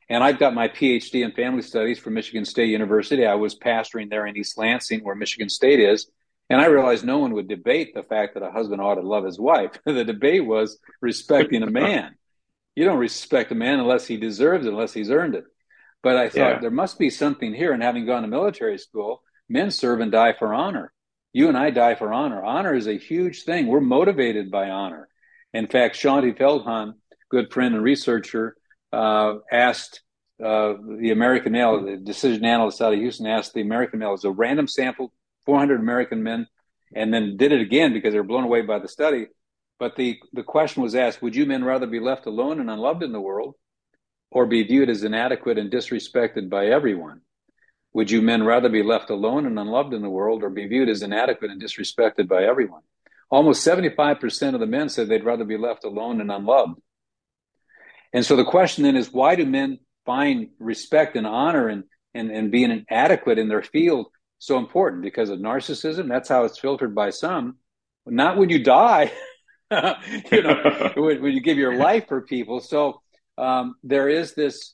And 0.10 0.24
I've 0.24 0.40
got 0.40 0.54
my 0.54 0.70
PhD 0.70 1.24
in 1.24 1.32
family 1.34 1.62
studies 1.62 2.00
from 2.00 2.14
Michigan 2.14 2.46
State 2.46 2.70
University. 2.70 3.26
I 3.26 3.36
was 3.36 3.58
pastoring 3.58 4.10
there 4.10 4.26
in 4.26 4.38
East 4.38 4.58
Lansing, 4.58 5.04
where 5.04 5.16
Michigan 5.16 5.50
State 5.50 5.80
is. 5.80 6.10
And 6.50 6.62
I 6.62 6.68
realized 6.68 7.04
no 7.04 7.18
one 7.18 7.34
would 7.34 7.50
debate 7.50 7.94
the 7.94 8.04
fact 8.04 8.34
that 8.34 8.44
a 8.44 8.52
husband 8.52 8.82
ought 8.82 8.96
to 8.96 9.02
love 9.02 9.26
his 9.26 9.40
wife. 9.40 9.72
the 9.86 10.06
debate 10.06 10.46
was 10.46 10.80
respecting 11.02 11.62
a 11.62 11.70
man. 11.70 12.16
You 12.76 12.86
don't 12.86 13.00
respect 13.00 13.52
a 13.52 13.56
man 13.56 13.80
unless 13.80 14.08
he 14.08 14.18
deserves 14.18 14.66
it, 14.66 14.70
unless 14.70 14.94
he's 14.94 15.12
earned 15.12 15.36
it. 15.36 15.44
But 16.04 16.16
I 16.16 16.30
thought 16.30 16.38
yeah. 16.38 16.60
there 16.60 16.72
must 16.72 17.00
be 17.00 17.10
something 17.10 17.54
here. 17.54 17.74
And 17.74 17.84
having 17.84 18.06
gone 18.06 18.22
to 18.22 18.28
military 18.30 18.78
school, 18.78 19.24
men 19.50 19.72
serve 19.72 20.00
and 20.00 20.12
die 20.12 20.34
for 20.38 20.54
honor. 20.54 20.94
You 21.34 21.50
and 21.50 21.58
I 21.58 21.70
die 21.70 21.96
for 21.96 22.14
honor. 22.14 22.44
Honor 22.44 22.74
is 22.74 22.88
a 22.88 22.98
huge 22.98 23.44
thing. 23.44 23.68
We're 23.68 23.82
motivated 23.82 24.50
by 24.50 24.70
honor. 24.70 25.10
In 25.54 25.68
fact, 25.68 25.96
Shaunti 25.96 26.38
Feldhahn, 26.38 26.94
good 27.30 27.52
friend 27.52 27.76
and 27.76 27.84
researcher, 27.84 28.57
uh, 28.92 29.36
asked 29.52 30.02
uh, 30.44 30.74
the 31.00 31.12
American 31.12 31.54
male, 31.54 31.84
the 31.84 31.98
decision 31.98 32.46
analyst 32.46 32.82
out 32.82 32.94
of 32.94 33.00
Houston, 33.00 33.28
asked 33.28 33.54
the 33.54 33.62
American 33.62 34.00
male, 34.00 34.14
as 34.14 34.24
a 34.24 34.32
random 34.32 34.68
sample 34.68 35.12
400 35.46 35.80
American 35.80 36.24
men, 36.24 36.48
and 36.94 37.14
then 37.14 37.38
did 37.38 37.52
it 37.52 37.62
again 37.62 37.94
because 37.94 38.14
they 38.14 38.20
were 38.20 38.26
blown 38.26 38.44
away 38.44 38.62
by 38.62 38.80
the 38.80 38.88
study. 38.88 39.28
But 39.80 39.96
the, 39.96 40.20
the 40.34 40.44
question 40.44 40.84
was 40.84 40.96
asked 40.96 41.22
Would 41.22 41.36
you 41.36 41.46
men 41.46 41.64
rather 41.64 41.88
be 41.88 42.00
left 42.00 42.26
alone 42.26 42.60
and 42.60 42.70
unloved 42.70 43.04
in 43.04 43.12
the 43.12 43.22
world, 43.22 43.56
or 44.32 44.46
be 44.46 44.64
viewed 44.64 44.90
as 44.90 45.04
inadequate 45.04 45.58
and 45.58 45.72
disrespected 45.72 46.50
by 46.50 46.68
everyone? 46.68 47.22
Would 47.94 48.12
you 48.12 48.22
men 48.22 48.44
rather 48.44 48.70
be 48.70 48.84
left 48.84 49.10
alone 49.10 49.46
and 49.46 49.58
unloved 49.58 49.94
in 49.94 50.02
the 50.02 50.10
world, 50.10 50.44
or 50.44 50.50
be 50.50 50.68
viewed 50.68 50.90
as 50.90 51.02
inadequate 51.02 51.50
and 51.50 51.62
disrespected 51.62 52.28
by 52.28 52.44
everyone? 52.44 52.82
Almost 53.30 53.66
75% 53.66 54.54
of 54.54 54.60
the 54.60 54.66
men 54.66 54.90
said 54.90 55.08
they'd 55.08 55.24
rather 55.24 55.46
be 55.46 55.58
left 55.58 55.84
alone 55.84 56.22
and 56.22 56.32
unloved. 56.32 56.80
And 58.18 58.26
so 58.26 58.36
the 58.36 58.44
question 58.44 58.84
then 58.84 58.96
is 58.96 59.14
why 59.14 59.36
do 59.36 59.46
men 59.46 59.78
find 60.04 60.48
respect 60.58 61.16
and 61.16 61.28
honor 61.28 61.68
and, 61.68 61.84
and, 62.16 62.32
and 62.32 62.50
being 62.50 62.84
adequate 62.90 63.38
in 63.38 63.48
their 63.48 63.62
field 63.62 64.08
so 64.40 64.58
important 64.58 65.04
because 65.04 65.30
of 65.30 65.38
narcissism. 65.38 66.10
That's 66.10 66.28
how 66.28 66.44
it's 66.44 66.58
filtered 66.58 66.96
by 66.96 67.12
some. 67.12 67.58
Not 68.08 68.38
when 68.38 68.50
you 68.50 68.64
die, 68.64 69.12
you 69.72 70.42
know, 70.42 70.94
when, 70.98 71.22
when, 71.22 71.32
you 71.32 71.42
give 71.42 71.60
your 71.60 71.76
life 71.76 72.08
for 72.08 72.24
people. 72.24 72.60
So 72.60 73.04
um, 73.38 73.76
there 73.84 74.10
is 74.10 74.34
this 74.34 74.74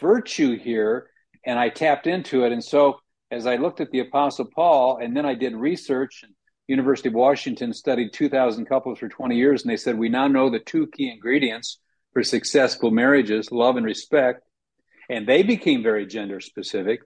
virtue 0.00 0.58
here, 0.58 1.08
and 1.44 1.60
I 1.60 1.68
tapped 1.68 2.08
into 2.08 2.46
it. 2.46 2.50
And 2.50 2.64
so 2.64 2.98
as 3.30 3.46
I 3.46 3.58
looked 3.58 3.80
at 3.80 3.92
the 3.92 4.00
Apostle 4.00 4.46
Paul, 4.52 4.98
and 5.00 5.16
then 5.16 5.24
I 5.24 5.34
did 5.34 5.54
research. 5.54 6.24
And 6.24 6.32
University 6.66 7.10
of 7.10 7.14
Washington 7.14 7.72
studied 7.72 8.12
2,000 8.12 8.66
couples 8.66 8.98
for 8.98 9.08
20 9.08 9.36
years, 9.36 9.62
and 9.62 9.70
they 9.70 9.76
said 9.76 9.96
we 9.96 10.08
now 10.08 10.26
know 10.26 10.50
the 10.50 10.58
two 10.58 10.88
key 10.88 11.12
ingredients 11.12 11.78
for 12.16 12.22
successful 12.22 12.90
marriages: 12.90 13.52
love 13.52 13.76
and 13.76 13.84
respect. 13.84 14.40
And 15.10 15.28
they 15.28 15.42
became 15.42 15.82
very 15.82 16.06
gender 16.06 16.40
specific. 16.40 17.00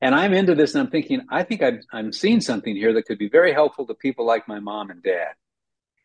And 0.00 0.14
I'm 0.14 0.32
into 0.32 0.54
this 0.54 0.74
and 0.74 0.82
I'm 0.82 0.90
thinking, 0.90 1.20
I 1.28 1.42
think 1.42 1.62
i 1.62 1.74
am 1.92 2.10
seeing 2.10 2.40
something 2.40 2.74
here 2.74 2.94
that 2.94 3.02
could 3.02 3.18
be 3.18 3.28
very 3.28 3.52
helpful 3.52 3.86
to 3.86 3.94
people 3.94 4.24
like 4.24 4.48
my 4.48 4.60
mom 4.60 4.88
and 4.88 5.02
dad. 5.02 5.34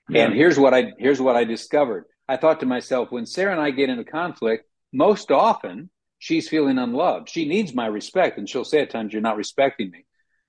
Yeah. 0.10 0.25
And 0.25 0.34
here's 0.34 0.60
what 0.60 0.74
I 0.74 0.91
here's 1.00 1.22
what 1.22 1.38
I 1.38 1.46
discovered. 1.46 2.03
I 2.27 2.36
thought 2.36 2.60
to 2.60 2.65
myself, 2.65 3.10
when 3.10 3.25
Sarah 3.25 3.53
and 3.53 3.62
I 3.62 3.72
get 3.72 3.88
into 3.88 4.03
conflict, 4.03 4.65
most 4.91 5.32
often 5.32 5.89
she's 6.20 6.50
feeling 6.50 6.77
unloved. 6.79 7.29
She 7.29 7.48
needs 7.48 7.74
my 7.74 7.86
respect, 7.86 8.38
and 8.38 8.50
she'll 8.50 8.65
say 8.65 8.82
at 8.82 8.89
times, 8.89 9.13
"You're 9.13 9.22
not 9.22 9.38
respecting 9.38 9.91
me." 9.91 10.03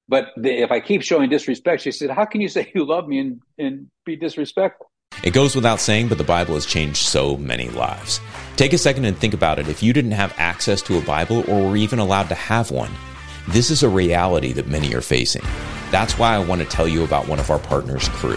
But 0.09 0.31
the, 0.37 0.51
if 0.51 0.73
I 0.73 0.81
keep 0.81 1.03
showing 1.03 1.31
disrespect, 1.31 1.83
she 1.83 1.93
said, 1.93 2.11
"How 2.11 2.25
can 2.25 2.41
you 2.41 2.49
say 2.49 2.73
you 2.75 2.85
love 2.85 3.07
me 3.07 3.21
and, 3.21 3.43
and 3.59 3.91
be 4.05 4.17
disrespectful?" 4.17 4.91
It 5.23 5.33
goes 5.33 5.55
without 5.55 5.81
saying, 5.81 6.09
but 6.09 6.19
the 6.19 6.25
Bible 6.25 6.55
has 6.55 6.67
changed 6.67 7.07
so 7.07 7.37
many 7.37 7.69
lives. 7.71 8.21
Take 8.57 8.73
a 8.73 8.79
second 8.79 9.05
and 9.05 9.17
think 9.17 9.35
about 9.35 9.59
it. 9.59 9.69
If 9.69 9.83
you 9.83 9.93
didn't 9.93 10.13
have 10.13 10.35
access 10.37 10.83
to 10.83 10.99
a 10.99 11.03
Bible 11.03 11.45
or 11.51 11.71
were 11.71 11.77
even 11.77 11.99
allowed 11.99 12.29
to 12.29 12.35
have 12.35 12.71
one, 12.71 12.91
this 13.49 13.71
is 13.71 13.83
a 13.83 13.89
reality 13.89 14.53
that 14.53 14.69
many 14.69 14.95
are 14.95 15.01
facing. 15.01 15.43
That's 15.91 16.19
why 16.19 16.35
I 16.35 16.39
want 16.39 16.61
to 16.61 16.67
tell 16.67 16.87
you 16.87 17.05
about 17.05 17.29
one 17.29 17.41
of 17.41 17.51
our 17.51 17.59
partners, 17.59 18.09
Cru. 18.11 18.37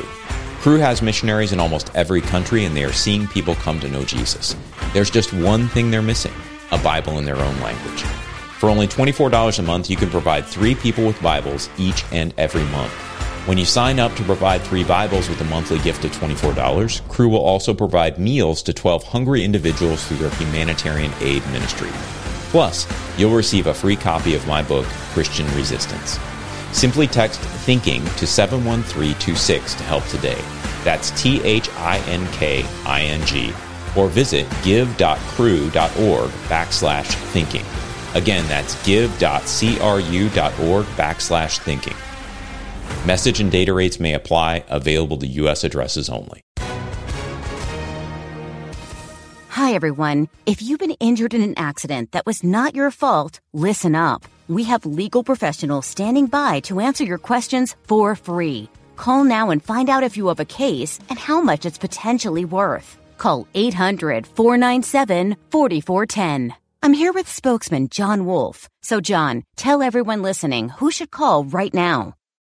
Cru 0.61 0.77
has 0.77 1.01
missionaries 1.01 1.51
in 1.51 1.59
almost 1.59 1.89
every 1.95 2.21
country, 2.21 2.65
and 2.65 2.77
they 2.77 2.83
are 2.83 2.93
seeing 2.93 3.27
people 3.27 3.55
come 3.55 3.79
to 3.79 3.89
know 3.89 4.05
Jesus. 4.05 4.55
There's 4.93 5.09
just 5.09 5.33
one 5.33 5.67
thing 5.67 5.91
they're 5.91 6.01
missing 6.01 6.33
a 6.71 6.77
Bible 6.77 7.17
in 7.17 7.25
their 7.25 7.35
own 7.35 7.59
language. 7.59 8.01
For 8.59 8.69
only 8.69 8.87
$24 8.87 9.59
a 9.59 9.61
month, 9.63 9.89
you 9.89 9.97
can 9.97 10.09
provide 10.09 10.45
three 10.45 10.75
people 10.75 11.05
with 11.05 11.21
Bibles 11.21 11.67
each 11.77 12.05
and 12.11 12.33
every 12.37 12.63
month. 12.65 12.93
When 13.47 13.57
you 13.57 13.65
sign 13.65 13.99
up 13.99 14.13
to 14.17 14.23
provide 14.23 14.61
three 14.61 14.83
Bibles 14.83 15.27
with 15.27 15.41
a 15.41 15.45
monthly 15.45 15.79
gift 15.79 16.05
of 16.05 16.11
$24, 16.11 17.07
Cru 17.07 17.27
will 17.27 17.39
also 17.39 17.73
provide 17.73 18.19
meals 18.19 18.61
to 18.61 18.71
12 18.71 19.03
hungry 19.03 19.43
individuals 19.43 20.05
through 20.05 20.17
their 20.17 20.29
humanitarian 20.29 21.11
aid 21.21 21.43
ministry. 21.47 21.89
Plus, 22.51 22.85
you'll 23.17 23.35
receive 23.35 23.65
a 23.65 23.73
free 23.73 23.95
copy 23.95 24.35
of 24.35 24.45
my 24.45 24.61
book, 24.61 24.85
Christian 25.13 25.47
Resistance. 25.55 26.19
Simply 26.71 27.07
text 27.07 27.39
THINKING 27.65 28.05
to 28.17 28.27
71326 28.27 29.73
to 29.73 29.83
help 29.85 30.05
today. 30.05 30.39
That's 30.83 31.09
T 31.19 31.41
H 31.43 31.67
I 31.77 31.97
N 32.07 32.27
K 32.33 32.63
I 32.85 33.01
N 33.01 33.25
G. 33.25 33.51
Or 33.97 34.07
visit 34.07 34.47
give.cru.org 34.63 35.71
backslash 35.71 37.07
thinking. 37.31 37.65
Again, 38.13 38.47
that's 38.47 38.81
give.cru.org 38.85 39.25
backslash 40.85 41.57
thinking. 41.59 41.95
Message 43.05 43.39
and 43.39 43.51
data 43.51 43.73
rates 43.73 43.99
may 43.99 44.13
apply, 44.13 44.63
available 44.69 45.17
to 45.17 45.25
U.S. 45.25 45.63
addresses 45.63 46.07
only. 46.07 46.41
Hi, 49.49 49.73
everyone. 49.73 50.29
If 50.45 50.61
you've 50.61 50.79
been 50.79 50.95
injured 50.99 51.33
in 51.33 51.41
an 51.41 51.55
accident 51.57 52.11
that 52.11 52.27
was 52.27 52.43
not 52.43 52.75
your 52.75 52.91
fault, 52.91 53.39
listen 53.53 53.95
up. 53.95 54.23
We 54.47 54.65
have 54.65 54.85
legal 54.85 55.23
professionals 55.23 55.87
standing 55.87 56.27
by 56.27 56.59
to 56.61 56.79
answer 56.79 57.03
your 57.03 57.17
questions 57.17 57.75
for 57.87 58.15
free. 58.15 58.69
Call 58.97 59.23
now 59.23 59.49
and 59.49 59.63
find 59.63 59.89
out 59.89 60.03
if 60.03 60.15
you 60.15 60.27
have 60.27 60.39
a 60.39 60.45
case 60.45 60.99
and 61.09 61.17
how 61.17 61.41
much 61.41 61.65
it's 61.65 61.79
potentially 61.79 62.45
worth. 62.45 62.99
Call 63.17 63.47
800 63.55 64.27
497 64.27 65.37
4410. 65.49 66.53
I'm 66.83 66.93
here 66.93 67.13
with 67.13 67.27
spokesman 67.27 67.89
John 67.89 68.27
Wolf. 68.27 68.69
So, 68.83 69.01
John, 69.01 69.43
tell 69.55 69.81
everyone 69.81 70.21
listening 70.21 70.69
who 70.69 70.91
should 70.91 71.09
call 71.09 71.45
right 71.45 71.73
now. 71.73 72.13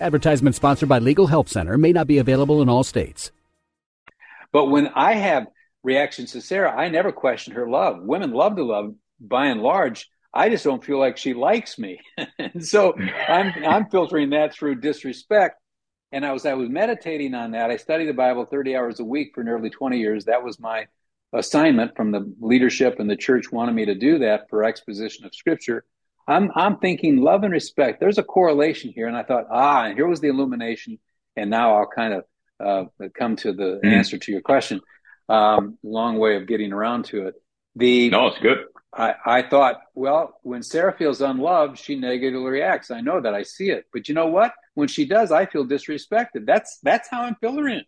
Advertisement 0.00 0.54
sponsored 0.54 0.88
by 0.88 0.98
Legal 0.98 1.26
Help 1.26 1.48
Center 1.48 1.78
may 1.78 1.92
not 1.92 2.06
be 2.06 2.18
available 2.18 2.62
in 2.62 2.68
all 2.68 2.84
states. 2.84 3.30
But 4.52 4.66
when 4.66 4.88
I 4.88 5.14
have 5.14 5.46
reactions 5.82 6.32
to 6.32 6.40
Sarah, 6.40 6.74
I 6.74 6.88
never 6.88 7.12
question 7.12 7.54
her 7.54 7.68
love. 7.68 8.02
Women 8.02 8.32
love 8.32 8.56
to 8.56 8.64
love 8.64 8.94
by 9.20 9.46
and 9.46 9.62
large. 9.62 10.08
I 10.32 10.50
just 10.50 10.64
don't 10.64 10.84
feel 10.84 10.98
like 10.98 11.16
she 11.16 11.32
likes 11.32 11.78
me. 11.78 12.00
and 12.38 12.66
so 12.66 12.94
I'm 13.28 13.52
I'm 13.64 13.88
filtering 13.88 14.30
that 14.30 14.54
through 14.54 14.80
disrespect. 14.80 15.60
And 16.12 16.24
I 16.24 16.32
was 16.32 16.44
I 16.44 16.54
was 16.54 16.68
meditating 16.68 17.34
on 17.34 17.52
that. 17.52 17.70
I 17.70 17.76
studied 17.76 18.06
the 18.06 18.14
Bible 18.14 18.44
30 18.44 18.76
hours 18.76 19.00
a 19.00 19.04
week 19.04 19.32
for 19.34 19.42
nearly 19.42 19.70
20 19.70 19.98
years. 19.98 20.26
That 20.26 20.42
was 20.42 20.60
my 20.60 20.86
assignment 21.32 21.96
from 21.96 22.12
the 22.12 22.32
leadership 22.40 22.98
and 22.98 23.10
the 23.10 23.16
church 23.16 23.50
wanted 23.50 23.74
me 23.74 23.84
to 23.86 23.94
do 23.94 24.18
that 24.18 24.48
for 24.48 24.64
exposition 24.64 25.24
of 25.24 25.34
scripture. 25.34 25.84
I'm 26.26 26.50
I'm 26.54 26.78
thinking 26.78 27.18
love 27.18 27.44
and 27.44 27.52
respect. 27.52 28.00
There's 28.00 28.18
a 28.18 28.22
correlation 28.22 28.92
here, 28.92 29.06
and 29.06 29.16
I 29.16 29.22
thought, 29.22 29.46
ah, 29.50 29.84
and 29.84 29.94
here 29.94 30.06
was 30.06 30.20
the 30.20 30.28
illumination, 30.28 30.98
and 31.36 31.50
now 31.50 31.76
I'll 31.76 31.86
kind 31.88 32.14
of 32.14 32.24
uh, 32.58 33.08
come 33.16 33.36
to 33.36 33.52
the 33.52 33.80
mm. 33.82 33.92
answer 33.92 34.18
to 34.18 34.32
your 34.32 34.40
question. 34.40 34.80
Um, 35.28 35.78
long 35.82 36.18
way 36.18 36.36
of 36.36 36.46
getting 36.46 36.72
around 36.72 37.06
to 37.06 37.28
it. 37.28 37.34
The 37.76 38.10
no, 38.10 38.28
it's 38.28 38.38
good. 38.38 38.58
I, 38.96 39.14
I 39.26 39.42
thought, 39.42 39.80
well, 39.94 40.38
when 40.42 40.62
Sarah 40.62 40.96
feels 40.96 41.20
unloved, 41.20 41.78
she 41.78 41.96
negatively 41.96 42.48
reacts. 42.48 42.90
I 42.90 43.02
know 43.02 43.20
that. 43.20 43.34
I 43.34 43.42
see 43.42 43.70
it. 43.70 43.84
But 43.92 44.08
you 44.08 44.14
know 44.14 44.28
what? 44.28 44.52
When 44.74 44.88
she 44.88 45.04
does, 45.04 45.30
I 45.30 45.46
feel 45.46 45.66
disrespected. 45.66 46.46
That's 46.46 46.78
that's 46.82 47.08
how 47.08 47.22
I'm 47.22 47.36
filtering 47.40 47.78
it. 47.78 47.86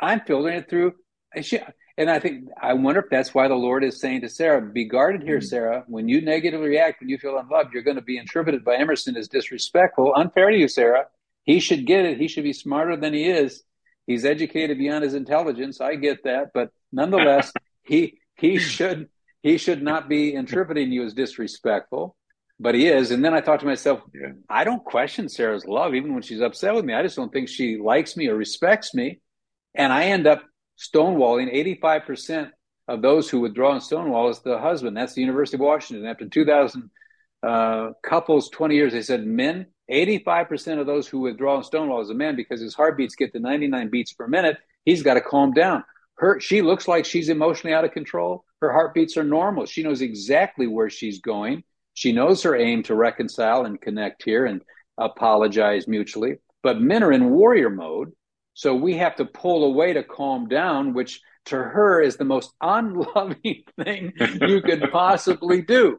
I'm 0.00 0.20
filtering 0.20 0.58
it 0.58 0.70
through. 0.70 0.94
She, 1.42 1.58
and 1.98 2.10
I 2.10 2.18
think 2.18 2.48
I 2.60 2.72
wonder 2.74 3.00
if 3.00 3.10
that's 3.10 3.34
why 3.34 3.48
the 3.48 3.54
Lord 3.54 3.84
is 3.84 4.00
saying 4.00 4.22
to 4.22 4.28
Sarah, 4.28 4.62
"Be 4.62 4.84
guarded 4.84 5.22
here, 5.22 5.38
mm-hmm. 5.38 5.46
Sarah. 5.46 5.84
When 5.86 6.08
you 6.08 6.20
negatively 6.20 6.68
react, 6.68 7.00
when 7.00 7.08
you 7.08 7.18
feel 7.18 7.38
unloved, 7.38 7.72
you're 7.72 7.82
going 7.82 7.96
to 7.96 8.02
be 8.02 8.18
interpreted 8.18 8.64
by 8.64 8.76
Emerson 8.76 9.16
as 9.16 9.28
disrespectful, 9.28 10.14
unfair 10.16 10.50
to 10.50 10.56
you, 10.56 10.68
Sarah. 10.68 11.06
He 11.44 11.60
should 11.60 11.86
get 11.86 12.06
it. 12.06 12.18
He 12.18 12.28
should 12.28 12.44
be 12.44 12.52
smarter 12.52 12.96
than 12.96 13.12
he 13.12 13.28
is. 13.28 13.62
He's 14.06 14.24
educated 14.24 14.78
beyond 14.78 15.04
his 15.04 15.14
intelligence. 15.14 15.80
I 15.80 15.96
get 15.96 16.24
that, 16.24 16.52
but 16.54 16.70
nonetheless, 16.92 17.52
he 17.82 18.18
he 18.36 18.58
should 18.58 19.08
he 19.42 19.58
should 19.58 19.82
not 19.82 20.08
be 20.08 20.34
interpreting 20.34 20.92
you 20.92 21.04
as 21.04 21.14
disrespectful, 21.14 22.16
but 22.58 22.74
he 22.74 22.86
is. 22.86 23.10
And 23.10 23.24
then 23.24 23.34
I 23.34 23.40
thought 23.40 23.60
to 23.60 23.66
myself, 23.66 24.00
yeah. 24.14 24.32
I 24.48 24.64
don't 24.64 24.84
question 24.84 25.28
Sarah's 25.28 25.66
love, 25.66 25.94
even 25.94 26.14
when 26.14 26.22
she's 26.22 26.40
upset 26.40 26.74
with 26.74 26.84
me. 26.84 26.94
I 26.94 27.02
just 27.02 27.16
don't 27.16 27.32
think 27.32 27.48
she 27.48 27.76
likes 27.76 28.16
me 28.16 28.28
or 28.28 28.36
respects 28.36 28.94
me. 28.94 29.20
And 29.74 29.92
I 29.92 30.04
end 30.04 30.26
up 30.26 30.42
stonewalling 30.78 31.52
85% 31.80 32.50
of 32.88 33.02
those 33.02 33.28
who 33.28 33.40
withdraw 33.40 33.74
in 33.74 33.80
Stonewall 33.80 34.28
is 34.28 34.40
the 34.40 34.58
husband. 34.58 34.96
That's 34.96 35.14
the 35.14 35.20
University 35.20 35.56
of 35.56 35.60
Washington. 35.60 36.06
After 36.06 36.28
2,000 36.28 36.90
uh, 37.42 37.90
couples, 38.02 38.50
20 38.50 38.74
years, 38.74 38.92
they 38.92 39.02
said 39.02 39.26
men, 39.26 39.66
85% 39.90 40.80
of 40.80 40.86
those 40.86 41.06
who 41.06 41.20
withdraw 41.20 41.58
in 41.58 41.62
Stonewall 41.62 42.00
is 42.00 42.10
a 42.10 42.14
man 42.14 42.36
because 42.36 42.60
his 42.60 42.74
heartbeats 42.74 43.14
get 43.14 43.32
to 43.32 43.40
99 43.40 43.88
beats 43.90 44.12
per 44.12 44.26
minute. 44.26 44.58
He's 44.84 45.02
got 45.02 45.14
to 45.14 45.20
calm 45.20 45.52
down. 45.52 45.84
Her, 46.16 46.40
she 46.40 46.62
looks 46.62 46.88
like 46.88 47.04
she's 47.04 47.28
emotionally 47.28 47.74
out 47.74 47.84
of 47.84 47.92
control. 47.92 48.44
Her 48.60 48.72
heartbeats 48.72 49.16
are 49.16 49.24
normal. 49.24 49.66
She 49.66 49.82
knows 49.82 50.02
exactly 50.02 50.66
where 50.66 50.90
she's 50.90 51.20
going. 51.20 51.64
She 51.94 52.12
knows 52.12 52.42
her 52.42 52.56
aim 52.56 52.82
to 52.84 52.94
reconcile 52.94 53.64
and 53.64 53.80
connect 53.80 54.22
here 54.22 54.46
and 54.46 54.62
apologize 54.98 55.88
mutually. 55.88 56.36
But 56.62 56.80
men 56.80 57.02
are 57.02 57.12
in 57.12 57.30
warrior 57.30 57.70
mode. 57.70 58.12
So 58.54 58.74
we 58.74 58.96
have 58.98 59.16
to 59.16 59.24
pull 59.24 59.64
away 59.64 59.94
to 59.94 60.02
calm 60.02 60.48
down, 60.48 60.94
which 60.94 61.20
to 61.46 61.56
her 61.56 62.00
is 62.00 62.16
the 62.16 62.24
most 62.24 62.52
unloving 62.60 63.64
thing 63.82 64.12
you 64.40 64.60
could 64.60 64.90
possibly 64.92 65.62
do. 65.62 65.98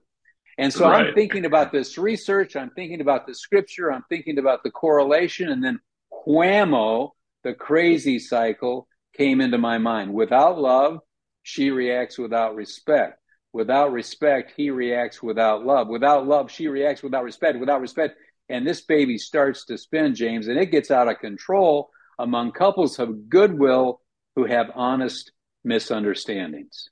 And 0.57 0.71
so 0.71 0.87
right. 0.87 1.07
I'm 1.07 1.15
thinking 1.15 1.45
about 1.45 1.71
this 1.71 1.97
research, 1.97 2.55
I'm 2.55 2.69
thinking 2.71 3.01
about 3.01 3.25
the 3.25 3.33
scripture, 3.33 3.91
I'm 3.91 4.03
thinking 4.07 4.37
about 4.37 4.63
the 4.63 4.69
correlation, 4.69 5.49
and 5.49 5.63
then 5.63 5.79
whammo, 6.27 7.09
the 7.43 7.53
crazy 7.53 8.19
cycle 8.19 8.87
came 9.17 9.41
into 9.41 9.57
my 9.57 9.79
mind. 9.79 10.13
Without 10.13 10.59
love, 10.59 10.99
she 11.41 11.71
reacts 11.71 12.19
without 12.19 12.55
respect. 12.55 13.19
Without 13.51 13.91
respect, 13.91 14.53
he 14.55 14.69
reacts 14.69 15.21
without 15.21 15.65
love. 15.65 15.87
Without 15.87 16.25
love, 16.27 16.51
she 16.51 16.67
reacts 16.67 17.03
without 17.03 17.23
respect. 17.23 17.59
Without 17.59 17.81
respect, 17.81 18.15
and 18.49 18.65
this 18.65 18.81
baby 18.81 19.17
starts 19.17 19.65
to 19.65 19.77
spin, 19.77 20.15
James, 20.15 20.47
and 20.47 20.59
it 20.59 20.71
gets 20.71 20.91
out 20.91 21.07
of 21.07 21.19
control 21.19 21.89
among 22.19 22.51
couples 22.51 22.99
of 22.99 23.29
goodwill 23.29 24.01
who 24.35 24.45
have 24.45 24.71
honest 24.75 25.31
misunderstandings. 25.63 26.89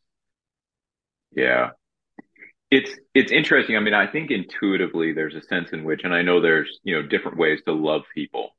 Yeah. 1.35 1.71
It's 2.69 2.91
it's 3.13 3.31
interesting. 3.31 3.75
I 3.75 3.81
mean, 3.81 3.93
I 3.93 4.07
think 4.07 4.31
intuitively 4.31 5.13
there's 5.13 5.35
a 5.35 5.41
sense 5.41 5.71
in 5.71 5.83
which 5.83 6.01
and 6.03 6.13
I 6.13 6.21
know 6.21 6.41
there's, 6.41 6.79
you 6.83 6.95
know, 6.95 7.07
different 7.07 7.37
ways 7.37 7.59
to 7.65 7.73
love 7.73 8.03
people. 8.15 8.51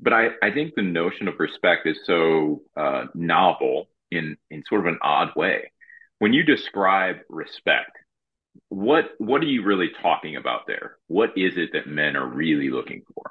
But 0.00 0.12
I, 0.12 0.30
I 0.42 0.50
think 0.50 0.74
the 0.74 0.82
notion 0.82 1.28
of 1.28 1.38
respect 1.38 1.86
is 1.86 2.00
so 2.04 2.62
uh, 2.76 3.04
novel 3.14 3.86
in 4.10 4.36
in 4.50 4.64
sort 4.68 4.80
of 4.80 4.86
an 4.88 4.98
odd 5.00 5.28
way. 5.36 5.70
When 6.18 6.32
you 6.32 6.42
describe 6.42 7.16
respect, 7.28 7.96
what 8.68 9.10
what 9.18 9.42
are 9.42 9.46
you 9.46 9.64
really 9.64 9.90
talking 10.02 10.36
about 10.36 10.66
there? 10.66 10.96
What 11.06 11.30
is 11.36 11.56
it 11.56 11.70
that 11.72 11.86
men 11.86 12.16
are 12.16 12.26
really 12.26 12.68
looking 12.68 13.02
for? 13.14 13.30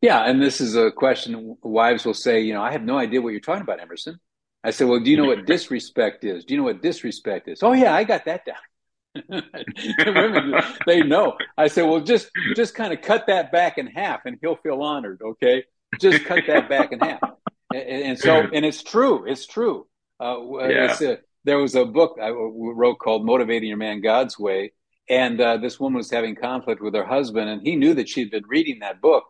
Yeah, 0.00 0.20
and 0.22 0.40
this 0.40 0.60
is 0.60 0.76
a 0.76 0.90
question 0.90 1.56
wives 1.62 2.06
will 2.06 2.14
say, 2.14 2.40
you 2.40 2.54
know, 2.54 2.62
I 2.62 2.72
have 2.72 2.82
no 2.82 2.96
idea 2.96 3.20
what 3.20 3.30
you're 3.30 3.40
talking 3.40 3.62
about, 3.62 3.80
Emerson. 3.80 4.18
I 4.64 4.70
said, 4.70 4.88
well, 4.88 5.00
do 5.00 5.10
you 5.10 5.16
know 5.16 5.26
what 5.26 5.46
disrespect 5.46 6.24
is? 6.24 6.44
Do 6.44 6.54
you 6.54 6.58
know 6.58 6.64
what 6.64 6.82
disrespect 6.82 7.48
is? 7.48 7.62
Oh 7.62 7.72
yeah, 7.72 7.94
I 7.94 8.04
got 8.04 8.24
that 8.26 8.44
down. 8.44 8.56
Women, 10.06 10.54
they 10.86 11.02
know. 11.02 11.36
I 11.56 11.68
said, 11.68 11.82
well, 11.82 12.00
just 12.00 12.30
just 12.54 12.74
kind 12.74 12.92
of 12.92 13.00
cut 13.02 13.26
that 13.26 13.50
back 13.50 13.78
in 13.78 13.86
half, 13.86 14.20
and 14.24 14.38
he'll 14.40 14.56
feel 14.56 14.82
honored. 14.82 15.20
Okay, 15.22 15.64
just 16.00 16.24
cut 16.24 16.44
that 16.46 16.68
back 16.68 16.92
in 16.92 17.00
half. 17.00 17.20
And, 17.72 17.82
and 17.82 18.18
so, 18.18 18.46
and 18.52 18.64
it's 18.64 18.82
true. 18.82 19.24
It's 19.26 19.46
true. 19.46 19.86
Uh, 20.20 20.36
yeah. 20.68 20.90
It's 20.90 21.00
a, 21.02 21.18
there 21.44 21.58
was 21.58 21.74
a 21.74 21.84
book 21.84 22.18
I 22.22 22.28
wrote 22.30 22.98
called 22.98 23.24
"Motivating 23.24 23.68
Your 23.68 23.78
Man 23.78 24.00
God's 24.00 24.38
Way," 24.38 24.72
and 25.08 25.40
uh, 25.40 25.56
this 25.56 25.80
woman 25.80 25.96
was 25.96 26.10
having 26.10 26.36
conflict 26.36 26.82
with 26.82 26.94
her 26.94 27.04
husband, 27.04 27.48
and 27.48 27.62
he 27.62 27.76
knew 27.76 27.94
that 27.94 28.08
she'd 28.08 28.30
been 28.30 28.44
reading 28.46 28.80
that 28.80 29.00
book, 29.00 29.24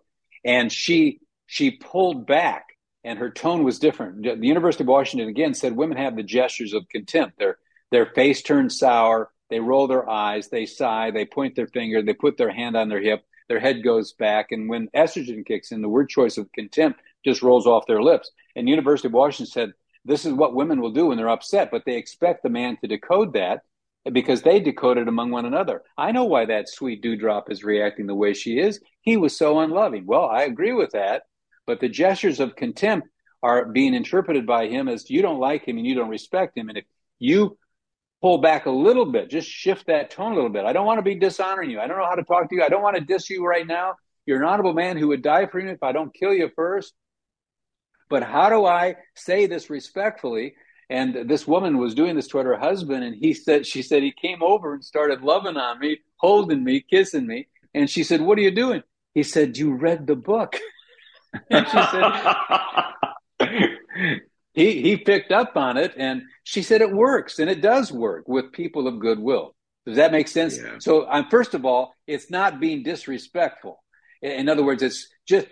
and 0.45 0.73
she 0.73 1.21
she 1.47 1.73
pulled 1.73 2.27
back 2.27 2.67
and 3.03 3.19
her 3.19 3.31
tone 3.31 3.65
was 3.65 3.79
different. 3.79 4.23
The 4.23 4.47
University 4.47 4.85
of 4.85 4.89
Washington 4.89 5.29
again 5.29 5.55
said 5.55 5.77
women 5.77 5.99
have 5.99 6.17
the 6.17 6.23
gestures 6.23 6.75
of 6.75 6.89
contempt. 6.89 7.39
Their 7.39 7.59
their 7.91 8.07
face 8.07 8.43
turns 8.43 8.79
sour, 8.79 9.31
they 9.49 9.59
roll 9.59 9.89
their 9.89 10.09
eyes, 10.09 10.49
they 10.49 10.67
sigh, 10.67 11.11
they 11.11 11.25
point 11.25 11.57
their 11.57 11.67
finger, 11.67 12.03
they 12.03 12.15
put 12.15 12.37
their 12.37 12.53
hand 12.53 12.77
on 12.77 12.89
their 12.89 13.01
hip, 13.01 13.25
their 13.49 13.59
head 13.59 13.83
goes 13.83 14.13
back. 14.13 14.53
And 14.53 14.69
when 14.69 14.89
estrogen 14.95 15.45
kicks 15.45 15.73
in, 15.73 15.83
the 15.83 15.89
word 15.89 16.09
choice 16.09 16.39
of 16.39 16.53
contempt 16.53 17.01
just 17.25 17.43
rolls 17.43 17.67
off 17.67 17.87
their 17.87 18.03
lips. 18.03 18.31
And 18.55 18.69
University 18.69 19.09
of 19.09 19.15
Washington 19.15 19.51
said 19.51 19.73
this 20.05 20.25
is 20.25 20.33
what 20.33 20.55
women 20.55 20.81
will 20.81 20.93
do 20.93 21.07
when 21.07 21.19
they're 21.19 21.29
upset, 21.29 21.71
but 21.71 21.85
they 21.85 21.97
expect 21.97 22.43
the 22.43 22.49
man 22.49 22.77
to 22.81 22.87
decode 22.87 23.35
that 23.35 23.61
because 24.13 24.43
they 24.43 24.61
decode 24.61 24.99
it 24.99 25.09
among 25.09 25.31
one 25.31 25.45
another. 25.45 25.83
I 25.99 26.13
know 26.13 26.25
why 26.25 26.47
that 26.47 26.69
sweet 26.69 27.03
dewdrop 27.03 27.51
is 27.51 27.65
reacting 27.65 28.07
the 28.07 28.15
way 28.15 28.33
she 28.33 28.59
is. 28.59 28.81
He 29.03 29.17
was 29.17 29.37
so 29.37 29.61
unloving. 29.61 30.07
Well, 30.07 30.27
I 30.27 30.43
agree 30.43 30.73
with 30.73 30.91
that, 30.91 31.23
but 31.67 31.81
the 31.81 31.89
gestures 31.89 32.41
of 32.41 32.57
contempt 32.57 33.09
are 33.43 33.65
being 33.65 33.95
interpreted 33.95 34.47
by 34.47 34.69
him 34.69 34.89
as 34.89 35.09
you 35.09 35.23
don't 35.23 35.41
like 35.41 35.67
him 35.67 35.79
and 35.79 35.87
you 35.87 35.95
don't 35.95 36.11
respect 36.11 36.57
him. 36.57 36.69
And 36.69 36.79
if 36.79 36.85
you 37.19 37.57
pull 38.21 38.39
back 38.39 38.67
a 38.67 38.71
little 38.71 39.07
bit, 39.07 39.31
just 39.31 39.49
shift 39.49 39.87
that 39.87 40.11
tone 40.11 40.33
a 40.33 40.35
little 40.35 40.51
bit. 40.51 40.67
I 40.67 40.73
don't 40.73 40.87
want 40.87 40.99
to 40.99 41.03
be 41.03 41.15
dishonoring 41.15 41.71
you. 41.71 41.81
I 41.81 41.87
don't 41.87 41.99
know 41.99 42.05
how 42.05 42.15
to 42.15 42.23
talk 42.23 42.51
to 42.51 42.55
you. 42.55 42.63
I 42.63 42.69
don't 42.69 42.83
want 42.83 42.97
to 42.97 43.03
diss 43.03 43.31
you 43.31 43.47
right 43.47 43.67
now. 43.67 43.95
You're 44.27 44.43
an 44.43 44.49
honorable 44.49 44.75
man 44.75 44.99
who 44.99 45.09
would 45.09 45.23
die 45.23 45.47
for 45.47 45.59
you 45.59 45.71
if 45.71 45.83
I 45.83 45.93
don't 45.93 46.15
kill 46.15 46.35
you 46.35 46.51
first. 46.55 46.93
But 48.11 48.23
how 48.23 48.51
do 48.51 48.67
I 48.67 48.97
say 49.15 49.47
this 49.47 49.71
respectfully? 49.71 50.55
And 50.91 51.31
this 51.31 51.47
woman 51.47 51.79
was 51.79 51.95
doing 51.95 52.17
this 52.17 52.27
toward 52.27 52.47
her 52.47 52.59
husband, 52.59 53.05
and 53.05 53.15
he 53.15 53.33
said, 53.33 53.65
she 53.65 53.81
said, 53.81 54.03
he 54.03 54.13
came 54.13 54.43
over 54.43 54.75
and 54.75 54.85
started 54.85 55.23
loving 55.23 55.57
on 55.57 55.79
me, 55.79 55.99
holding 56.17 56.65
me, 56.65 56.85
kissing 56.91 57.27
me. 57.27 57.47
And 57.75 57.89
she 57.89 58.03
said, 58.03 58.21
What 58.21 58.37
are 58.39 58.43
you 58.43 58.51
doing? 58.51 58.83
He 59.15 59.23
said, 59.23 59.57
You 59.57 59.73
read 59.75 60.07
the 60.07 60.17
book. 60.17 60.57
and 61.51 61.67
she 61.67 61.83
said, 61.91 62.13
he, 64.53 64.83
he 64.83 64.97
picked 64.97 65.33
up 65.33 65.57
on 65.57 65.77
it, 65.77 65.95
and 65.97 66.23
she 66.45 66.63
said, 66.63 66.81
It 66.81 66.93
works, 66.93 67.39
and 67.39 67.51
it 67.51 67.61
does 67.61 67.93
work 67.93 68.29
with 68.29 68.53
people 68.53 68.87
of 68.87 68.99
goodwill. 68.99 69.55
Does 69.87 69.97
that 69.97 70.13
make 70.13 70.29
sense? 70.29 70.59
Yeah. 70.59 70.77
So, 70.79 71.11
um, 71.11 71.27
first 71.31 71.55
of 71.55 71.65
all, 71.65 71.95
it's 72.07 72.31
not 72.31 72.61
being 72.61 72.83
disrespectful. 72.83 73.83
In 74.23 74.49
other 74.49 74.63
words, 74.63 74.83
it's 74.83 75.09
just 75.27 75.47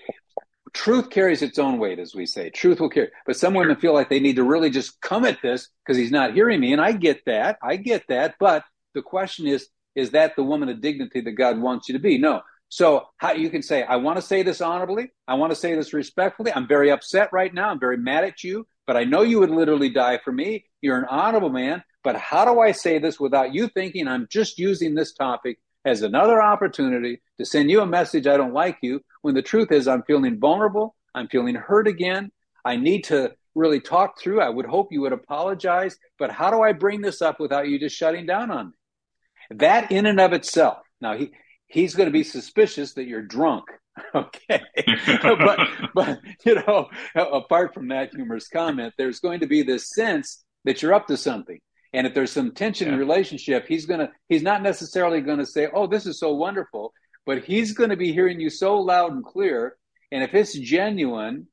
truth 0.72 1.10
carries 1.10 1.42
its 1.42 1.58
own 1.58 1.78
weight, 1.78 1.98
as 1.98 2.14
we 2.14 2.26
say. 2.26 2.50
Truth 2.50 2.80
will 2.80 2.90
carry. 2.90 3.08
But 3.26 3.36
some 3.36 3.54
women 3.54 3.76
feel 3.76 3.94
like 3.94 4.10
they 4.10 4.20
need 4.20 4.36
to 4.36 4.44
really 4.44 4.70
just 4.70 5.00
come 5.00 5.24
at 5.24 5.40
this 5.42 5.68
because 5.84 5.96
he's 5.96 6.10
not 6.10 6.34
hearing 6.34 6.60
me. 6.60 6.72
And 6.72 6.80
I 6.80 6.92
get 6.92 7.24
that. 7.26 7.58
I 7.62 7.76
get 7.76 8.04
that. 8.08 8.34
But 8.38 8.64
the 8.94 9.02
question 9.02 9.46
is, 9.46 9.68
is 9.94 10.10
that 10.10 10.36
the 10.36 10.44
woman 10.44 10.68
of 10.68 10.80
dignity 10.80 11.20
that 11.22 11.32
God 11.32 11.58
wants 11.58 11.88
you 11.88 11.94
to 11.94 11.98
be? 11.98 12.18
No. 12.18 12.42
So 12.68 13.06
how 13.16 13.32
you 13.32 13.50
can 13.50 13.62
say, 13.62 13.82
I 13.82 13.96
want 13.96 14.16
to 14.16 14.22
say 14.22 14.42
this 14.42 14.60
honorably. 14.60 15.10
I 15.26 15.34
want 15.34 15.52
to 15.52 15.56
say 15.56 15.75
this 15.75 15.92
respectfully. 15.92 16.52
I'm 16.52 16.68
very 16.68 16.90
upset 16.90 17.30
right 17.32 17.52
now. 17.52 17.70
I'm 17.70 17.80
very 17.80 17.96
mad 17.96 18.25
at 18.25 18.44
you, 18.44 18.66
but 18.87 18.96
I 18.96 19.04
know 19.04 19.22
you 19.22 19.40
would 19.40 19.50
literally 19.50 19.88
die 19.88 20.18
for 20.22 20.32
me. 20.32 20.66
You're 20.82 20.98
an 20.98 21.06
honorable 21.08 21.50
man. 21.50 21.82
But 22.04 22.16
how 22.16 22.44
do 22.44 22.60
I 22.60 22.72
say 22.72 22.98
this 22.98 23.18
without 23.18 23.54
you 23.54 23.68
thinking 23.68 24.06
I'm 24.06 24.28
just 24.30 24.58
using 24.58 24.94
this 24.94 25.12
topic 25.12 25.58
as 25.84 26.02
another 26.02 26.42
opportunity 26.42 27.20
to 27.38 27.44
send 27.44 27.70
you 27.70 27.80
a 27.80 27.87
message 27.87 28.26
I 28.26 28.37
don't 28.37 28.52
like 28.52 28.78
you 28.82 29.00
when 29.22 29.34
the 29.34 29.42
truth 29.42 29.72
is 29.72 29.88
I'm 29.88 30.02
feeling 30.02 30.38
vulnerable, 30.38 30.94
I'm 31.14 31.28
feeling 31.28 31.54
hurt 31.54 31.88
again. 31.88 32.30
I 32.64 32.76
need 32.76 33.04
to 33.04 33.32
really 33.54 33.80
talk 33.80 34.20
through. 34.20 34.40
I 34.40 34.48
would 34.48 34.66
hope 34.66 34.92
you 34.92 35.00
would 35.02 35.12
apologize, 35.12 35.96
but 36.18 36.30
how 36.30 36.50
do 36.50 36.62
I 36.62 36.72
bring 36.72 37.00
this 37.00 37.22
up 37.22 37.40
without 37.40 37.68
you 37.68 37.78
just 37.78 37.96
shutting 37.96 38.26
down 38.26 38.50
on 38.50 38.66
me? 38.66 39.56
That 39.58 39.90
in 39.90 40.06
and 40.06 40.20
of 40.20 40.32
itself. 40.32 40.78
Now 41.00 41.16
he 41.16 41.32
he's 41.68 41.94
going 41.94 42.08
to 42.08 42.12
be 42.12 42.25
suspicious 42.25 42.94
that 42.94 43.06
you're 43.06 43.22
drunk. 43.22 43.64
Okay. 44.14 44.62
but 45.22 45.58
but 45.92 46.20
you 46.46 46.54
know, 46.54 46.88
apart 47.16 47.75
from 47.75 47.88
that 47.88 48.14
humorous 48.14 48.48
comment, 48.48 48.94
there's 48.96 49.18
going 49.18 49.40
to 49.40 49.48
be 49.48 49.64
this 49.64 49.90
sense 49.90 50.44
that 50.64 50.80
you're 50.80 50.94
up 50.94 51.08
to 51.08 51.16
something. 51.16 51.58
And 51.92 52.06
if 52.06 52.14
there's 52.14 52.30
some 52.30 52.52
tension 52.52 52.87
yeah. 52.87 52.94
in 52.94 52.98
relationship, 53.00 53.66
he's 53.66 53.87
gonna 53.87 54.12
he's 54.28 54.42
not 54.42 54.62
necessarily 54.62 55.20
gonna 55.20 55.44
say, 55.44 55.66
"Oh, 55.75 55.88
this 55.88 56.06
is 56.06 56.20
so 56.20 56.32
wonderful," 56.32 56.92
but 57.26 57.44
he's 57.44 57.72
going 57.72 57.90
to 57.90 57.96
be 57.96 58.12
hearing 58.12 58.40
you 58.40 58.50
so 58.50 58.76
loud 58.76 59.12
and 59.12 59.25
clear. 59.25 59.76
And 60.12 60.22
if 60.22 60.32
it's 60.32 60.56
genuine, 60.56 61.48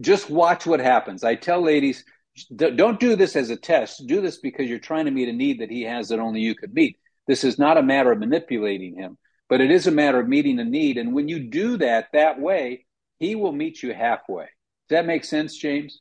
just 0.00 0.30
watch 0.30 0.66
what 0.66 0.80
happens. 0.80 1.22
I 1.22 1.34
tell 1.34 1.60
ladies, 1.60 2.04
don't 2.56 2.98
do 2.98 3.14
this 3.14 3.36
as 3.36 3.50
a 3.50 3.56
test. 3.56 4.06
Do 4.06 4.20
this 4.20 4.38
because 4.38 4.68
you're 4.68 4.78
trying 4.78 5.04
to 5.04 5.10
meet 5.10 5.28
a 5.28 5.32
need 5.32 5.60
that 5.60 5.70
he 5.70 5.82
has 5.82 6.08
that 6.08 6.18
only 6.18 6.40
you 6.40 6.54
could 6.54 6.74
meet. 6.74 6.98
This 7.26 7.44
is 7.44 7.58
not 7.58 7.78
a 7.78 7.82
matter 7.82 8.12
of 8.12 8.18
manipulating 8.18 8.96
him, 8.96 9.16
but 9.54 9.60
it 9.60 9.70
is 9.70 9.86
a 9.86 9.92
matter 9.92 10.18
of 10.18 10.26
meeting 10.26 10.58
a 10.58 10.64
need. 10.64 10.98
And 10.98 11.14
when 11.14 11.28
you 11.28 11.38
do 11.38 11.76
that 11.76 12.08
that 12.12 12.40
way, 12.40 12.86
he 13.20 13.36
will 13.36 13.52
meet 13.52 13.84
you 13.84 13.94
halfway. 13.94 14.46
Does 14.46 14.96
that 14.96 15.06
make 15.06 15.24
sense, 15.24 15.56
James? 15.56 16.00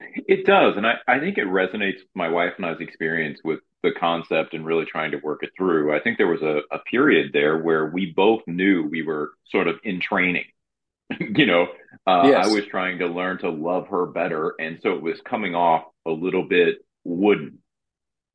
It 0.00 0.44
does. 0.44 0.76
And 0.76 0.84
I, 0.84 0.94
I 1.06 1.20
think 1.20 1.38
it 1.38 1.46
resonates 1.46 1.98
with 1.98 2.16
my 2.16 2.28
wife 2.28 2.54
and 2.56 2.66
I's 2.66 2.80
experience 2.80 3.38
with 3.44 3.60
the 3.84 3.92
concept 3.92 4.54
and 4.54 4.66
really 4.66 4.86
trying 4.86 5.12
to 5.12 5.18
work 5.18 5.44
it 5.44 5.50
through. 5.56 5.94
I 5.94 6.00
think 6.00 6.18
there 6.18 6.26
was 6.26 6.42
a, 6.42 6.62
a 6.72 6.80
period 6.80 7.30
there 7.32 7.58
where 7.58 7.86
we 7.86 8.06
both 8.06 8.42
knew 8.48 8.82
we 8.82 9.02
were 9.02 9.30
sort 9.52 9.68
of 9.68 9.76
in 9.84 10.00
training. 10.00 10.46
you 11.20 11.46
know, 11.46 11.68
uh, 12.08 12.22
yes. 12.24 12.48
I 12.48 12.52
was 12.52 12.66
trying 12.66 12.98
to 12.98 13.06
learn 13.06 13.38
to 13.38 13.50
love 13.50 13.86
her 13.86 14.06
better. 14.06 14.56
And 14.58 14.80
so 14.82 14.94
it 14.94 15.00
was 15.00 15.20
coming 15.20 15.54
off 15.54 15.84
a 16.04 16.10
little 16.10 16.48
bit 16.48 16.78
wooden, 17.04 17.58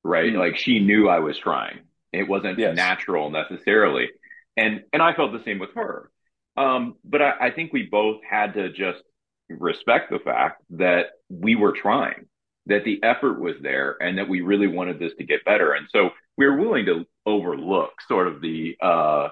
right? 0.02 0.32
Mm. 0.32 0.40
Like 0.40 0.56
she 0.56 0.80
knew 0.80 1.10
I 1.10 1.20
was 1.20 1.38
trying. 1.38 1.80
It 2.14 2.30
wasn't 2.30 2.58
yes. 2.58 2.74
natural 2.74 3.30
necessarily. 3.30 4.12
And, 4.58 4.84
and 4.94 5.02
I 5.02 5.14
felt 5.14 5.32
the 5.34 5.44
same 5.44 5.60
with 5.60 5.74
her. 5.76 6.10
Um, 6.58 6.96
but 7.04 7.22
I, 7.22 7.48
I 7.48 7.52
think 7.52 7.74
we 7.74 7.84
both 7.84 8.22
had 8.30 8.54
to 8.54 8.70
just 8.72 9.04
respect 9.50 10.10
the 10.10 10.20
fact 10.20 10.64
that 10.72 11.08
we 11.30 11.56
were 11.56 11.74
trying 11.74 12.28
that 12.68 12.84
the 12.84 13.02
effort 13.04 13.40
was 13.40 13.56
there 13.62 13.96
and 14.02 14.18
that 14.18 14.28
we 14.28 14.42
really 14.42 14.68
wanted 14.68 15.00
this 15.00 15.14
to 15.16 15.24
get 15.24 15.46
better. 15.46 15.74
And 15.74 15.88
so 15.92 16.10
we 16.38 16.46
were 16.46 16.58
willing 16.58 16.86
to 16.86 17.06
overlook 17.26 18.02
sort 18.08 18.28
of 18.28 18.42
the, 18.42 18.76
uh, 18.82 19.30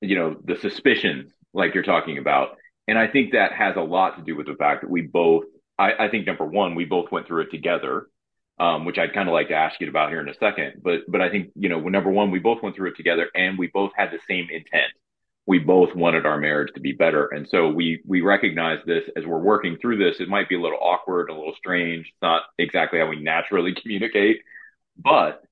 you 0.00 0.16
know, 0.16 0.36
the 0.44 0.56
suspicions 0.56 1.32
like 1.52 1.74
you're 1.74 1.82
talking 1.82 2.18
about. 2.18 2.56
And 2.86 2.98
I 2.98 3.08
think 3.08 3.32
that 3.32 3.52
has 3.52 3.76
a 3.76 3.80
lot 3.80 4.16
to 4.16 4.22
do 4.22 4.36
with 4.36 4.46
the 4.46 4.54
fact 4.54 4.82
that 4.82 4.90
we 4.90 5.02
both, 5.02 5.44
I, 5.78 5.92
I 6.06 6.08
think 6.10 6.26
number 6.26 6.44
one, 6.44 6.74
we 6.74 6.84
both 6.84 7.10
went 7.10 7.26
through 7.26 7.42
it 7.42 7.50
together. 7.50 8.06
Um, 8.60 8.84
which 8.84 8.98
I'd 8.98 9.14
kind 9.14 9.26
of 9.26 9.32
like 9.32 9.48
to 9.48 9.54
ask 9.54 9.80
you 9.80 9.88
about 9.88 10.10
here 10.10 10.20
in 10.20 10.28
a 10.28 10.34
second, 10.34 10.82
but 10.84 11.00
but 11.08 11.22
I 11.22 11.30
think 11.30 11.50
you 11.54 11.70
know 11.70 11.80
number 11.80 12.10
one, 12.10 12.30
we 12.30 12.40
both 12.40 12.62
went 12.62 12.76
through 12.76 12.90
it 12.90 12.96
together, 12.96 13.30
and 13.34 13.58
we 13.58 13.68
both 13.68 13.92
had 13.96 14.10
the 14.10 14.18
same 14.28 14.48
intent 14.50 14.92
we 15.50 15.58
both 15.58 15.94
wanted 15.96 16.26
our 16.26 16.38
marriage 16.38 16.72
to 16.74 16.80
be 16.80 16.92
better. 16.92 17.26
And 17.26 17.48
so 17.48 17.68
we 17.68 18.02
we 18.06 18.20
recognize 18.20 18.78
this 18.86 19.02
as 19.16 19.26
we're 19.26 19.40
working 19.40 19.78
through 19.78 19.98
this. 19.98 20.20
It 20.20 20.28
might 20.28 20.48
be 20.48 20.54
a 20.54 20.60
little 20.60 20.78
awkward, 20.80 21.28
a 21.28 21.34
little 21.34 21.56
strange. 21.56 22.06
It's 22.06 22.22
not 22.22 22.42
exactly 22.56 23.00
how 23.00 23.08
we 23.08 23.20
naturally 23.20 23.74
communicate. 23.82 24.42
But 24.96 25.42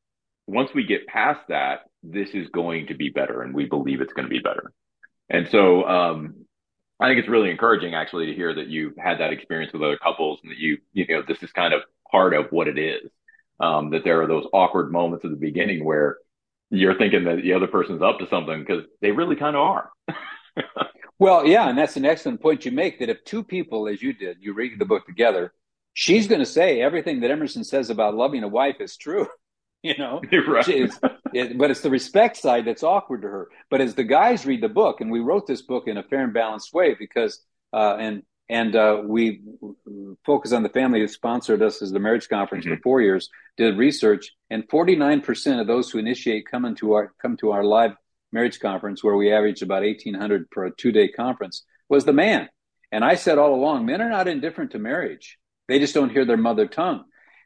once 0.47 0.71
we 0.73 0.87
get 0.87 1.09
past 1.09 1.41
that, 1.49 1.81
this 2.05 2.31
is 2.31 2.49
going 2.51 2.87
to 2.87 2.95
be 2.95 3.09
better 3.09 3.43
and 3.43 3.53
we 3.53 3.67
believe 3.67 4.01
it's 4.01 4.13
going 4.13 4.29
to 4.29 4.31
be 4.31 4.39
better. 4.39 4.73
And 5.29 5.49
so 5.51 5.83
um, 5.89 6.45
I 7.01 7.09
think 7.09 7.19
it's 7.19 7.29
really 7.29 7.51
encouraging 7.51 7.95
actually 7.95 8.27
to 8.27 8.35
hear 8.35 8.55
that 8.55 8.69
you've 8.69 8.97
had 8.97 9.19
that 9.19 9.33
experience 9.33 9.73
with 9.73 9.83
other 9.83 9.99
couples 9.99 10.39
and 10.45 10.53
that 10.53 10.59
you, 10.59 10.79
you 10.93 11.07
know, 11.09 11.23
this 11.27 11.43
is 11.43 11.51
kind 11.51 11.75
of 11.75 11.83
part 12.11 12.35
of 12.35 12.47
what 12.51 12.69
it 12.69 12.79
is. 12.79 13.11
Um, 13.61 13.91
that 13.91 14.05
there 14.05 14.23
are 14.23 14.29
those 14.29 14.47
awkward 14.53 14.93
moments 14.93 15.25
at 15.25 15.33
the 15.33 15.37
beginning 15.37 15.85
where 15.85 16.19
you're 16.71 16.97
thinking 16.97 17.25
that 17.25 17.43
the 17.43 17.55
other 17.55 17.67
person's 17.67 18.03
up 18.03 18.19
to 18.19 18.29
something 18.29 18.61
because 18.61 18.85
they 19.01 19.11
really 19.11 19.37
kind 19.37 19.57
of 19.57 19.63
are. 19.63 19.91
well, 21.19 21.47
yeah, 21.47 21.69
and 21.69 21.77
that's 21.77 21.97
an 21.97 22.05
excellent 22.05 22.41
point 22.41 22.65
you 22.65 22.71
make. 22.71 23.01
That 23.01 23.09
if 23.09 23.25
two 23.25 23.43
people, 23.43 23.89
as 23.89 24.03
you 24.03 24.13
did, 24.13 24.39
you 24.41 24.55
read 24.55 24.79
the 24.79 24.85
book 24.85 25.07
together, 25.07 25.53
she's 25.95 26.29
going 26.29 26.41
to 26.41 26.47
say 26.47 26.81
everything 26.81 27.21
that 27.21 27.31
Emerson 27.31 27.65
says 27.65 27.91
about 27.91 28.15
loving 28.15 28.45
a 28.45 28.49
wife 28.49 28.77
is 28.81 28.97
true. 28.97 29.27
You 29.81 29.97
know, 29.97 30.21
right. 30.49 30.69
it, 31.33 31.57
but 31.57 31.71
it's 31.71 31.83
the 31.83 31.89
respect 31.89 32.37
side 32.37 32.65
that's 32.65 32.83
awkward 32.83 33.23
to 33.23 33.29
her. 33.29 33.49
But 33.71 33.81
as 33.81 33.95
the 33.95 34.03
guys 34.03 34.45
read 34.45 34.61
the 34.61 34.69
book, 34.69 35.01
and 35.01 35.09
we 35.09 35.21
wrote 35.21 35.47
this 35.47 35.63
book 35.63 35.85
in 35.87 35.97
a 35.97 36.03
fair 36.03 36.25
and 36.25 36.35
balanced 36.35 36.75
way 36.75 36.97
because, 36.99 37.41
uh, 37.73 37.95
and 37.95 38.25
and 38.49 38.75
uh, 38.75 39.03
we 39.05 39.43
Focus 40.25 40.53
on 40.53 40.63
the 40.63 40.69
Family 40.69 41.01
who 41.01 41.09
sponsored 41.09 41.63
us 41.63 41.83
as 41.83 41.91
the 41.91 41.99
marriage 41.99 42.29
conference 42.29 42.65
mm-hmm. 42.65 42.77
for 42.77 42.83
four 42.83 43.01
years. 43.03 43.29
Did 43.57 43.79
research, 43.79 44.33
and 44.51 44.69
forty 44.71 44.97
nine 44.97 45.21
percent 45.21 45.61
of 45.61 45.67
those 45.67 45.91
who 45.91 45.99
initiate 45.99 46.51
come 46.51 46.65
into 46.65 46.93
our 46.95 47.13
come 47.21 47.37
to 47.39 47.51
our 47.51 47.65
live 47.65 47.93
marriage 48.33 48.61
conference, 48.61 49.03
where 49.03 49.17
we 49.17 49.33
average 49.33 49.63
about 49.63 49.85
eighteen 49.85 50.15
hundred 50.15 50.51
per 50.51 50.71
two 50.71 50.93
day 50.93 51.09
conference, 51.09 51.65
was 51.89 52.05
the 52.05 52.13
man. 52.13 52.49
And 52.91 53.05
I 53.05 53.17
said 53.17 53.39
all 53.39 53.55
along, 53.55 53.85
men 53.85 54.01
are 54.01 54.11
not 54.11 54.29
indifferent 54.29 54.71
to 54.73 54.79
marriage; 54.79 55.39
they 55.67 55.79
just 55.79 55.95
don't 55.95 56.11
hear 56.11 56.25
their 56.25 56.37
mother 56.37 56.67
tongue. 56.67 57.05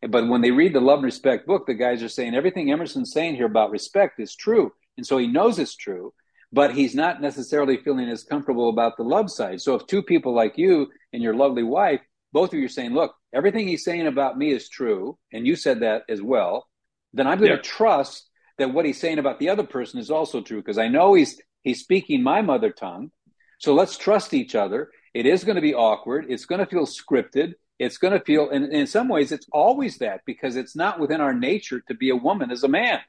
But 0.09 0.29
when 0.29 0.41
they 0.41 0.51
read 0.51 0.75
the 0.75 0.81
Love 0.81 0.99
and 0.99 1.05
Respect 1.05 1.47
book, 1.47 1.67
the 1.67 1.75
guys 1.75 2.03
are 2.03 2.09
saying 2.09 2.35
everything 2.35 2.71
Emerson's 2.73 3.13
saying 3.13 3.37
here 3.37 3.47
about 3.47 3.71
respect 3.71 4.19
is 4.19 4.35
true, 4.35 4.73
and 4.97 5.07
so 5.07 5.19
he 5.19 5.27
knows 5.27 5.59
it's 5.59 5.77
true 5.77 6.13
but 6.53 6.75
he's 6.75 6.95
not 6.95 7.23
necessarily 7.23 7.79
feeling 7.79 8.09
as 8.09 8.25
comfortable 8.25 8.69
about 8.69 8.97
the 8.97 9.03
love 9.03 9.31
side. 9.31 9.61
So 9.61 9.75
if 9.75 9.87
two 9.87 10.03
people 10.03 10.35
like 10.35 10.59
you 10.59 10.89
and 11.13 11.23
your 11.23 11.35
lovely 11.35 11.63
wife, 11.63 12.01
both 12.33 12.53
of 12.53 12.59
you 12.59 12.67
are 12.67 12.69
saying, 12.69 12.93
look, 12.93 13.15
everything 13.33 13.67
he's 13.67 13.85
saying 13.85 14.07
about 14.07 14.39
me 14.39 14.51
is 14.53 14.69
true, 14.69 15.19
and 15.33 15.47
you 15.47 15.57
said 15.57 15.81
that 15.81 16.03
as 16.09 16.21
well, 16.21 16.67
then 17.13 17.27
I'm 17.27 17.39
going 17.39 17.51
yeah. 17.51 17.57
to 17.57 17.63
trust 17.63 18.29
that 18.59 18.73
what 18.73 18.85
he's 18.85 19.01
saying 19.01 19.19
about 19.19 19.39
the 19.39 19.49
other 19.49 19.65
person 19.65 19.99
is 19.99 20.11
also 20.11 20.41
true 20.41 20.59
because 20.59 20.79
I 20.79 20.89
know 20.89 21.15
he's 21.15 21.41
he's 21.63 21.81
speaking 21.81 22.23
my 22.23 22.43
mother 22.43 22.71
tongue. 22.71 23.11
So 23.59 23.75
let's 23.75 23.97
trust 23.97 24.35
each 24.35 24.55
other. 24.55 24.91
It 25.15 25.27
is 25.27 25.45
going 25.45 25.57
to 25.57 25.63
be 25.63 25.75
awkward. 25.75 26.27
It's 26.29 26.47
going 26.47 26.59
to 26.59 26.67
feel 26.67 26.87
scripted. 26.87 27.55
It's 27.79 27.99
going 27.99 28.13
to 28.13 28.25
feel, 28.25 28.51
and 28.51 28.73
in 28.73 28.87
some 28.87 29.09
ways, 29.09 29.33
it's 29.33 29.47
always 29.53 29.99
that 29.99 30.21
because 30.27 30.57
it's 30.57 30.77
not 30.77 31.01
within 31.01 31.21
our 31.21 31.35
nature 31.35 31.83
to 31.89 31.95
be 31.95 32.11
a 32.11 32.17
woman 32.17 32.51
as 32.51 32.63
a 32.63 32.69
man. 32.69 33.01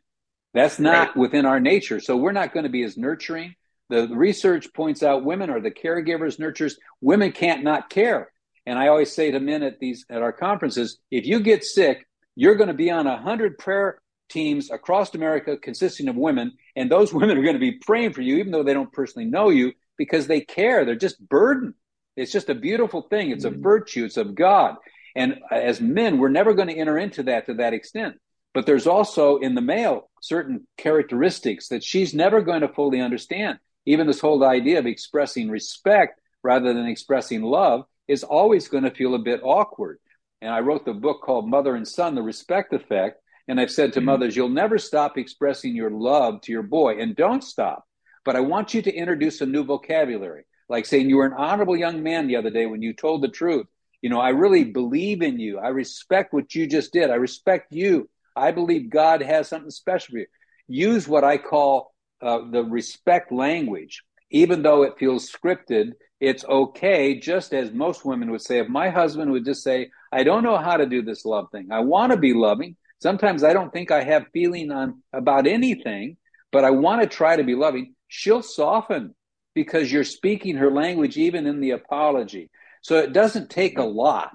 That's 0.54 0.80
not 0.80 1.10
right. 1.10 1.18
within 1.18 1.46
our 1.46 1.60
nature. 1.60 2.00
So 2.00 2.16
we're 2.16 2.32
not 2.32 2.54
going 2.54 2.64
to 2.64 2.70
be 2.70 2.84
as 2.84 2.98
nurturing. 2.98 3.56
The 3.90 4.08
research 4.08 4.74
points 4.74 5.04
out 5.04 5.26
women 5.26 5.50
are 5.50 5.62
the 5.62 5.72
caregivers, 5.72 6.40
nurturers. 6.40 6.76
Women 7.02 7.32
can't 7.32 7.64
not 7.64 7.90
care. 7.90 8.32
And 8.66 8.80
I 8.80 8.88
always 8.88 9.12
say 9.12 9.32
to 9.32 9.40
men 9.40 9.64
at 9.64 9.80
these 9.80 10.06
at 10.10 10.22
our 10.22 10.32
conferences, 10.32 10.98
if 11.12 11.26
you 11.26 11.40
get 11.42 11.64
sick, 11.64 12.08
you're 12.36 12.56
going 12.56 12.70
to 12.70 12.74
be 12.74 12.92
on 12.92 13.08
a 13.08 13.22
hundred 13.22 13.58
prayer 13.58 14.00
teams 14.30 14.72
across 14.72 15.14
America 15.14 15.58
consisting 15.58 16.08
of 16.08 16.16
women, 16.16 16.54
and 16.76 16.90
those 16.90 17.14
women 17.14 17.38
are 17.38 17.44
going 17.44 17.56
to 17.56 17.60
be 17.60 17.74
praying 17.74 18.14
for 18.14 18.22
you, 18.22 18.38
even 18.38 18.52
though 18.52 18.64
they 18.64 18.74
don't 18.74 18.92
personally 18.92 19.30
know 19.30 19.50
you, 19.50 19.74
because 19.98 20.28
they 20.28 20.42
care. 20.42 20.86
They're 20.86 20.96
just 20.96 21.20
burdened. 21.28 21.74
It's 22.16 22.32
just 22.32 22.50
a 22.50 22.56
beautiful 22.56 23.02
thing. 23.02 23.32
It's 23.32 23.46
mm-hmm. 23.46 23.60
a 23.60 23.62
virtue. 23.62 24.06
It's 24.06 24.18
of 24.18 24.36
God. 24.36 24.76
And 25.16 25.40
as 25.52 25.80
men, 25.80 26.18
we're 26.18 26.30
never 26.30 26.54
going 26.54 26.70
to 26.70 26.78
enter 26.78 26.98
into 26.98 27.24
that 27.24 27.46
to 27.48 27.56
that 27.56 27.74
extent. 27.74 28.16
But 28.54 28.66
there's 28.66 28.88
also 28.88 29.38
in 29.38 29.56
the 29.56 29.62
male 29.62 30.10
certain 30.22 30.68
characteristics 30.78 31.70
that 31.70 31.84
she's 31.84 32.14
never 32.14 32.42
going 32.42 32.62
to 32.62 32.68
fully 32.68 33.02
understand. 33.02 33.60
Even 33.86 34.08
this 34.08 34.22
whole 34.22 34.44
idea 34.44 34.80
of 34.80 34.86
expressing 34.86 35.50
respect 35.50 36.20
rather 36.44 36.74
than 36.74 36.86
expressing 36.86 37.42
love 37.42 37.86
is 38.08 38.24
always 38.24 38.68
going 38.68 38.84
to 38.84 38.92
feel 38.92 39.16
a 39.16 39.20
bit 39.20 39.42
awkward. 39.44 40.00
And 40.42 40.52
I 40.52 40.60
wrote 40.60 40.86
the 40.86 40.94
book 40.94 41.22
called 41.22 41.50
Mother 41.50 41.76
and 41.76 41.88
Son, 41.88 42.16
The 42.16 42.22
Respect 42.22 42.74
Effect. 42.74 43.20
And 43.48 43.60
I've 43.60 43.72
said 43.72 43.94
to 43.94 44.00
mm-hmm. 44.00 44.08
mothers, 44.08 44.36
you'll 44.36 44.50
never 44.50 44.78
stop 44.78 45.18
expressing 45.18 45.76
your 45.76 45.90
love 45.90 46.42
to 46.42 46.52
your 46.52 46.64
boy, 46.64 47.00
and 47.00 47.16
don't 47.16 47.44
stop. 47.44 47.86
But 48.24 48.36
I 48.36 48.42
want 48.42 48.74
you 48.74 48.82
to 48.82 48.94
introduce 48.94 49.42
a 49.42 49.46
new 49.46 49.64
vocabulary, 49.64 50.46
like 50.70 50.86
saying 50.86 51.10
you 51.10 51.18
were 51.18 51.26
an 51.26 51.34
honorable 51.34 51.76
young 51.76 52.04
man 52.04 52.28
the 52.28 52.38
other 52.38 52.50
day 52.50 52.66
when 52.66 52.82
you 52.82 52.94
told 52.94 53.22
the 53.22 53.28
truth. 53.28 53.68
You 54.02 54.10
know, 54.10 54.20
I 54.20 54.30
really 54.30 54.66
believe 54.66 55.22
in 55.22 55.40
you. 55.40 55.60
I 55.60 55.70
respect 55.70 56.34
what 56.34 56.56
you 56.56 56.68
just 56.68 56.94
did. 56.94 57.10
I 57.10 57.16
respect 57.16 57.74
you. 57.74 58.10
I 58.36 58.52
believe 58.52 58.90
God 58.90 59.22
has 59.22 59.48
something 59.48 59.72
special 59.72 60.14
for 60.14 60.20
you. 60.20 60.26
Use 60.68 61.08
what 61.08 61.24
I 61.24 61.38
call 61.38 61.94
uh, 62.22 62.40
the 62.52 62.64
respect 62.64 63.32
language. 63.32 64.04
Even 64.32 64.64
though 64.64 64.84
it 64.84 64.98
feels 64.98 65.32
scripted, 65.32 65.92
it's 66.20 66.46
okay, 66.46 67.20
just 67.20 67.54
as 67.54 67.72
most 67.72 68.06
women 68.06 68.32
would 68.32 68.42
say. 68.42 68.60
If 68.60 68.70
my 68.70 68.90
husband 68.90 69.32
would 69.32 69.46
just 69.46 69.62
say, 69.64 69.90
I 70.12 70.24
don't 70.24 70.44
know 70.44 70.58
how 70.58 70.78
to 70.78 70.86
do 70.86 71.02
this 71.02 71.26
love 71.26 71.48
thing, 71.52 71.68
I 71.72 71.82
want 71.82 72.12
to 72.12 72.18
be 72.18 72.34
loving. 72.34 72.78
Sometimes 73.02 73.44
I 73.44 73.52
don't 73.52 73.74
think 73.74 73.92
I 73.92 74.04
have 74.04 74.28
feeling 74.32 74.72
on 74.72 75.04
about 75.12 75.46
anything, 75.46 76.16
but 76.52 76.64
I 76.64 76.70
want 76.70 77.02
to 77.02 77.08
try 77.08 77.36
to 77.36 77.44
be 77.44 77.56
loving. 77.56 77.94
She'll 78.08 78.42
soften 78.42 79.14
because 79.54 79.92
you're 79.92 80.06
speaking 80.06 80.56
her 80.56 80.72
language 80.72 81.18
even 81.18 81.46
in 81.46 81.60
the 81.60 81.72
apology. 81.72 82.50
So 82.82 83.00
it 83.00 83.12
doesn't 83.12 83.50
take 83.50 83.78
a 83.78 83.84
lot 83.84 84.32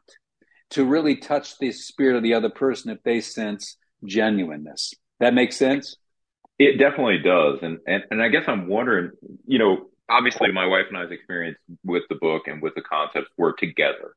to 0.71 0.85
really 0.85 1.17
touch 1.17 1.59
the 1.59 1.73
spirit 1.73 2.17
of 2.17 2.23
the 2.23 2.35
other 2.35 2.51
person 2.51 2.91
if 2.91 3.03
they 3.03 3.23
sense 3.23 3.78
genuineness. 4.05 4.95
That 5.21 5.35
makes 5.35 5.57
sense? 5.57 5.97
It 6.59 6.79
definitely 6.79 7.19
does. 7.19 7.59
And, 7.63 7.79
and 7.87 8.05
and 8.11 8.23
I 8.23 8.29
guess 8.29 8.45
I'm 8.47 8.69
wondering, 8.69 9.13
you 9.47 9.59
know, 9.59 9.89
obviously 10.09 10.53
my 10.53 10.67
wife 10.67 10.87
and 10.89 10.99
I's 10.99 11.11
experience 11.11 11.59
with 11.85 12.03
the 12.09 12.17
book 12.17 12.47
and 12.47 12.63
with 12.63 12.75
the 12.75 12.83
concepts 12.83 13.29
were 13.37 13.53
together. 13.53 14.15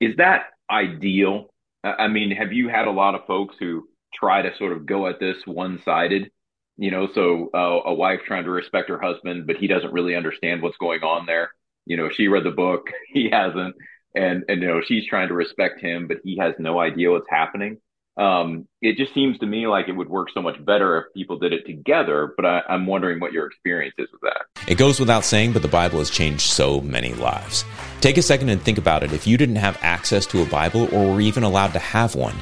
Is 0.00 0.16
that 0.16 0.46
ideal? 0.70 1.52
I 1.84 2.08
mean, 2.08 2.30
have 2.32 2.52
you 2.52 2.68
had 2.68 2.86
a 2.86 2.92
lot 2.92 3.14
of 3.14 3.26
folks 3.26 3.56
who 3.58 3.88
try 4.14 4.42
to 4.42 4.56
sort 4.56 4.72
of 4.72 4.86
go 4.86 5.08
at 5.08 5.18
this 5.18 5.38
one 5.44 5.80
sided? 5.84 6.30
You 6.76 6.90
know, 6.90 7.08
so 7.12 7.50
uh, 7.52 7.88
a 7.90 7.94
wife 7.94 8.20
trying 8.26 8.44
to 8.44 8.50
respect 8.50 8.88
her 8.88 9.00
husband, 9.00 9.46
but 9.46 9.56
he 9.56 9.66
doesn't 9.66 9.92
really 9.92 10.14
understand 10.14 10.62
what's 10.62 10.76
going 10.78 11.02
on 11.02 11.26
there 11.26 11.50
you 11.86 11.96
know, 11.96 12.08
she 12.10 12.28
read 12.28 12.44
the 12.44 12.50
book, 12.50 12.90
he 13.12 13.30
hasn't, 13.30 13.74
and 14.14 14.44
and 14.48 14.62
you 14.62 14.68
know, 14.68 14.80
she's 14.80 15.06
trying 15.06 15.28
to 15.28 15.34
respect 15.34 15.80
him, 15.80 16.06
but 16.08 16.18
he 16.24 16.36
has 16.38 16.54
no 16.58 16.78
idea 16.78 17.10
what's 17.10 17.30
happening. 17.30 17.78
Um, 18.16 18.68
it 18.82 18.96
just 18.96 19.14
seems 19.14 19.38
to 19.38 19.46
me 19.46 19.66
like 19.66 19.88
it 19.88 19.92
would 19.92 20.08
work 20.08 20.28
so 20.34 20.42
much 20.42 20.62
better 20.64 20.98
if 20.98 21.14
people 21.14 21.38
did 21.38 21.52
it 21.52 21.64
together. 21.66 22.32
But 22.36 22.44
I, 22.44 22.62
I'm 22.68 22.86
wondering 22.86 23.20
what 23.20 23.32
your 23.32 23.46
experience 23.46 23.94
is 23.98 24.08
with 24.12 24.20
that. 24.22 24.42
It 24.68 24.76
goes 24.76 25.00
without 25.00 25.24
saying, 25.24 25.52
but 25.52 25.62
the 25.62 25.68
Bible 25.68 25.98
has 25.98 26.10
changed 26.10 26.42
so 26.42 26.80
many 26.80 27.14
lives. 27.14 27.64
Take 28.00 28.18
a 28.18 28.22
second 28.22 28.50
and 28.50 28.60
think 28.60 28.78
about 28.78 29.02
it. 29.02 29.12
If 29.12 29.26
you 29.26 29.36
didn't 29.36 29.56
have 29.56 29.78
access 29.82 30.26
to 30.26 30.42
a 30.42 30.46
Bible 30.46 30.94
or 30.94 31.14
were 31.14 31.20
even 31.20 31.42
allowed 31.42 31.72
to 31.72 31.78
have 31.78 32.14
one, 32.14 32.36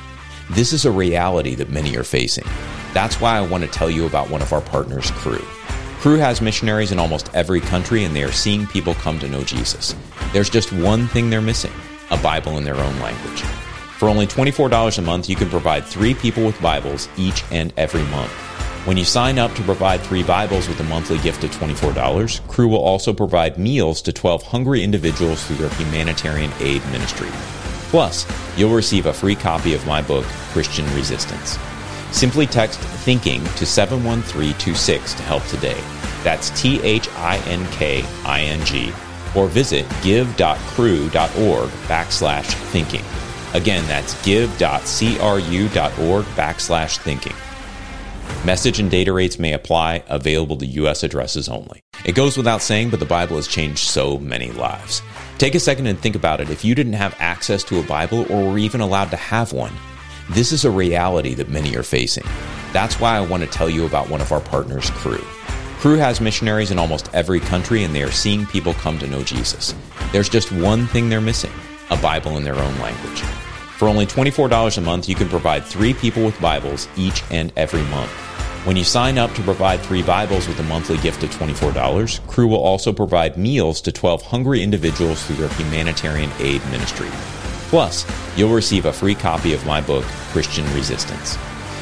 this 0.51 0.73
is 0.73 0.85
a 0.85 0.91
reality 0.91 1.55
that 1.55 1.71
many 1.71 1.97
are 1.97 2.05
facing. 2.05 2.47
That's 2.93 3.21
why 3.21 3.37
I 3.37 3.41
want 3.41 3.63
to 3.63 3.71
tell 3.71 3.89
you 3.89 4.07
about 4.07 4.31
one 4.31 4.43
of 4.43 4.53
our 4.53 4.61
partners, 4.61 5.11
Cru. 5.13 5.39
Cru 6.01 6.17
has 6.17 6.41
missionaries 6.41 6.91
in 6.91 6.99
almost 6.99 7.31
every 7.35 7.61
country, 7.61 8.05
and 8.05 8.17
they 8.17 8.25
are 8.25 8.33
seeing 8.33 8.67
people 8.67 8.95
come 8.95 9.19
to 9.21 9.29
know 9.29 9.45
Jesus. 9.45 9.95
There's 10.33 10.51
just 10.51 10.73
one 10.73 11.07
thing 11.07 11.31
they're 11.31 11.41
missing 11.41 11.73
a 12.11 12.17
Bible 12.17 12.59
in 12.59 12.65
their 12.65 12.75
own 12.75 12.99
language. 12.99 13.45
For 14.01 14.09
only 14.09 14.27
$24 14.27 14.97
a 14.97 15.03
month, 15.03 15.29
you 15.29 15.37
can 15.37 15.51
provide 15.51 15.85
three 15.85 16.15
people 16.15 16.47
with 16.47 16.59
Bibles 16.63 17.07
each 17.19 17.45
and 17.51 17.71
every 17.77 18.03
month. 18.05 18.33
When 18.87 18.97
you 18.97 19.05
sign 19.05 19.39
up 19.39 19.53
to 19.57 19.63
provide 19.63 20.01
three 20.01 20.23
Bibles 20.23 20.69
with 20.69 20.81
a 20.81 20.85
monthly 20.85 21.19
gift 21.19 21.45
of 21.45 21.51
$24, 21.51 22.49
Cru 22.49 22.67
will 22.67 22.79
also 22.79 23.13
provide 23.13 23.59
meals 23.59 24.01
to 24.01 24.11
12 24.11 24.43
hungry 24.43 24.83
individuals 24.83 25.45
through 25.45 25.57
their 25.57 25.69
humanitarian 25.75 26.51
aid 26.61 26.83
ministry. 26.87 27.29
Plus, 27.91 28.25
you'll 28.57 28.75
receive 28.75 29.05
a 29.05 29.13
free 29.13 29.35
copy 29.35 29.75
of 29.75 29.87
my 29.87 30.01
book, 30.01 30.25
Christian 30.55 30.87
Resistance. 30.95 31.59
Simply 32.11 32.47
text 32.47 32.81
thinking 33.05 33.45
to 33.57 33.67
71326 33.67 35.13
to 35.13 35.23
help 35.25 35.45
today. 35.45 35.79
That's 36.25 36.49
T 36.59 36.81
H 36.81 37.07
I 37.17 37.37
N 37.47 37.71
K 37.73 38.03
I 38.25 38.41
N 38.45 38.65
G. 38.65 38.95
Or 39.37 39.47
visit 39.47 39.85
give.cru.org 40.03 41.11
backslash 41.11 42.47
thinking. 42.71 43.05
Again, 43.55 43.87
that's 43.87 44.21
give.cru.org 44.25 44.65
backslash 46.37 46.99
thinking. 46.99 47.35
Message 48.45 48.79
and 48.79 48.91
data 48.91 49.13
rates 49.13 49.39
may 49.39 49.53
apply, 49.53 50.03
available 50.09 50.57
to 50.57 50.67
U.S. 50.67 51.03
addresses 51.03 51.49
only. 51.49 51.83
It 52.05 52.15
goes 52.15 52.37
without 52.37 52.63
saying, 52.63 52.91
but 52.91 53.01
the 53.01 53.07
Bible 53.07 53.37
has 53.37 53.47
changed 53.47 53.89
so 53.89 54.19
many 54.19 54.51
lives. 54.53 55.03
Take 55.37 55.55
a 55.55 55.61
second 55.61 55.87
and 55.87 55.99
think 55.99 56.17
about 56.17 56.41
it. 56.41 56.49
If 56.49 56.65
you 56.65 56.75
didn't 56.75 56.95
have 56.95 57.17
access 57.19 57.65
to 57.65 57.81
a 57.81 57.83
Bible 57.83 58.31
or 58.33 58.53
were 58.53 58.59
even 58.59 58.81
allowed 58.81 59.11
to 59.11 59.17
have 59.17 59.53
one, 59.53 59.73
this 60.31 60.53
is 60.53 60.65
a 60.65 60.71
reality 60.71 61.35
that 61.35 61.49
many 61.49 61.77
are 61.77 61.83
facing. 61.83 62.25
That's 62.73 63.01
why 63.01 63.17
I 63.17 63.21
want 63.21 63.43
to 63.43 63.49
tell 63.49 63.69
you 63.69 63.85
about 63.85 64.09
one 64.09 64.21
of 64.21 64.33
our 64.33 64.41
partners, 64.41 64.91
Cru. 64.91 65.19
Cru 65.81 65.97
has 65.97 66.21
missionaries 66.21 66.71
in 66.71 66.79
almost 66.79 67.09
every 67.13 67.41
country, 67.41 67.85
and 67.85 67.95
they 67.95 68.03
are 68.03 68.13
seeing 68.13 68.47
people 68.47 68.75
come 68.75 68.99
to 69.01 69.09
know 69.09 69.25
Jesus. 69.25 69.75
There's 70.13 70.29
just 70.29 70.53
one 70.53 70.87
thing 70.87 71.09
they're 71.09 71.21
missing 71.21 71.53
a 71.91 71.97
Bible 71.97 72.37
in 72.37 72.45
their 72.45 72.55
own 72.55 72.79
language. 72.79 73.23
For 73.81 73.89
only 73.89 74.05
$24 74.05 74.77
a 74.77 74.81
month, 74.83 75.09
you 75.09 75.15
can 75.15 75.31
provide 75.31 75.65
three 75.65 75.95
people 75.95 76.23
with 76.23 76.39
Bibles 76.39 76.87
each 76.99 77.25
and 77.31 77.51
every 77.57 77.81
month. 77.85 78.11
When 78.67 78.77
you 78.77 78.85
sign 78.85 79.17
up 79.17 79.33
to 79.33 79.43
provide 79.43 79.81
three 79.81 80.03
Bibles 80.03 80.47
with 80.47 80.61
a 80.61 80.65
monthly 80.65 80.99
gift 80.99 81.23
of 81.23 81.31
$24, 81.31 82.27
Cru 82.27 82.47
will 82.47 82.59
also 82.59 82.93
provide 82.93 83.39
meals 83.39 83.81
to 83.81 83.91
12 83.91 84.21
hungry 84.21 84.63
individuals 84.63 85.25
through 85.25 85.37
their 85.37 85.49
humanitarian 85.55 86.29
aid 86.41 86.63
ministry. 86.67 87.09
Plus, 87.71 88.05
you'll 88.37 88.53
receive 88.53 88.85
a 88.85 88.93
free 88.93 89.15
copy 89.15 89.55
of 89.55 89.65
my 89.65 89.81
book, 89.81 90.05
Christian 90.33 90.67
Resistance. 90.75 91.39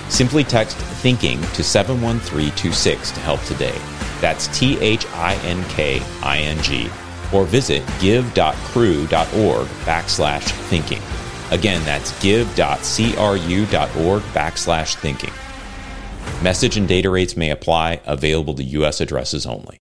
Simply 0.09 0.45
text 0.45 0.77
thinking 1.03 1.41
to 1.55 1.65
71326 1.65 3.11
to 3.11 3.19
help 3.19 3.43
today. 3.43 3.77
That's 4.21 4.47
T 4.57 4.79
H 4.79 5.05
I 5.15 5.35
N 5.43 5.65
K 5.65 6.01
I 6.23 6.39
N 6.39 6.63
G. 6.63 6.89
Or 7.33 7.45
visit 7.45 7.83
give.cru.org 7.99 9.67
backslash 9.85 10.45
thinking. 10.69 11.03
Again, 11.51 11.85
that's 11.85 12.19
give.cru.org 12.23 12.63
backslash 14.33 14.95
thinking. 14.97 15.33
Message 16.43 16.77
and 16.77 16.87
data 16.87 17.11
rates 17.11 17.37
may 17.37 17.51
apply, 17.51 18.01
available 18.07 18.55
to 18.55 18.63
U.S. 18.63 19.01
addresses 19.01 19.47
only. 19.47 19.81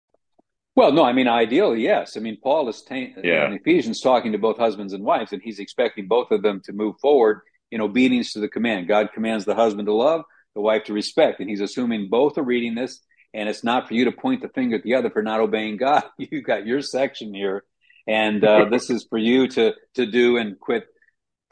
Well, 0.76 0.91
no, 0.91 1.04
I 1.04 1.13
mean, 1.13 1.28
ideally, 1.28 1.82
yes. 1.84 2.17
I 2.17 2.19
mean, 2.19 2.38
Paul 2.41 2.67
is 2.69 2.82
ta- 2.82 2.95
yeah. 3.23 3.45
in 3.45 3.54
Ephesians 3.54 4.02
talking 4.02 4.32
to 4.32 4.38
both 4.38 4.58
husbands 4.58 4.93
and 4.93 5.04
wives, 5.04 5.32
and 5.32 5.41
he's 5.41 5.60
expecting 5.60 6.08
both 6.08 6.32
of 6.32 6.41
them 6.41 6.62
to 6.65 6.73
move 6.73 6.95
forward 6.99 7.41
in 7.71 7.82
obedience 7.82 8.34
to 8.34 8.39
the 8.39 8.47
command. 8.47 8.88
God 8.88 9.10
commands 9.13 9.45
the 9.45 9.56
husband 9.56 9.88
to 9.88 9.93
love, 9.93 10.23
the 10.56 10.62
wife 10.62 10.86
to 10.86 10.93
respect, 10.93 11.39
and 11.39 11.49
he's 11.49 11.62
assuming 11.62 12.10
both 12.10 12.38
are 12.38 12.43
reading 12.43 12.76
this. 12.76 12.99
And 13.36 13.49
it's 13.49 13.63
not 13.63 13.88
for 13.88 13.95
you 13.95 14.06
to 14.06 14.12
point 14.12 14.41
the 14.41 14.49
finger 14.49 14.76
at 14.76 14.84
the 14.84 14.93
other 14.95 15.10
for 15.10 15.23
not 15.23 15.39
obeying 15.39 15.78
God. 15.78 16.04
You've 16.17 16.43
got 16.43 16.67
your 16.67 16.82
section 16.82 17.34
here, 17.34 17.63
and 18.08 18.43
uh, 18.43 18.65
this 18.65 18.91
is 18.91 19.08
for 19.10 19.17
you 19.17 19.47
to 19.49 19.73
to 19.95 20.06
do 20.06 20.38
and 20.38 20.60
quit 20.60 20.86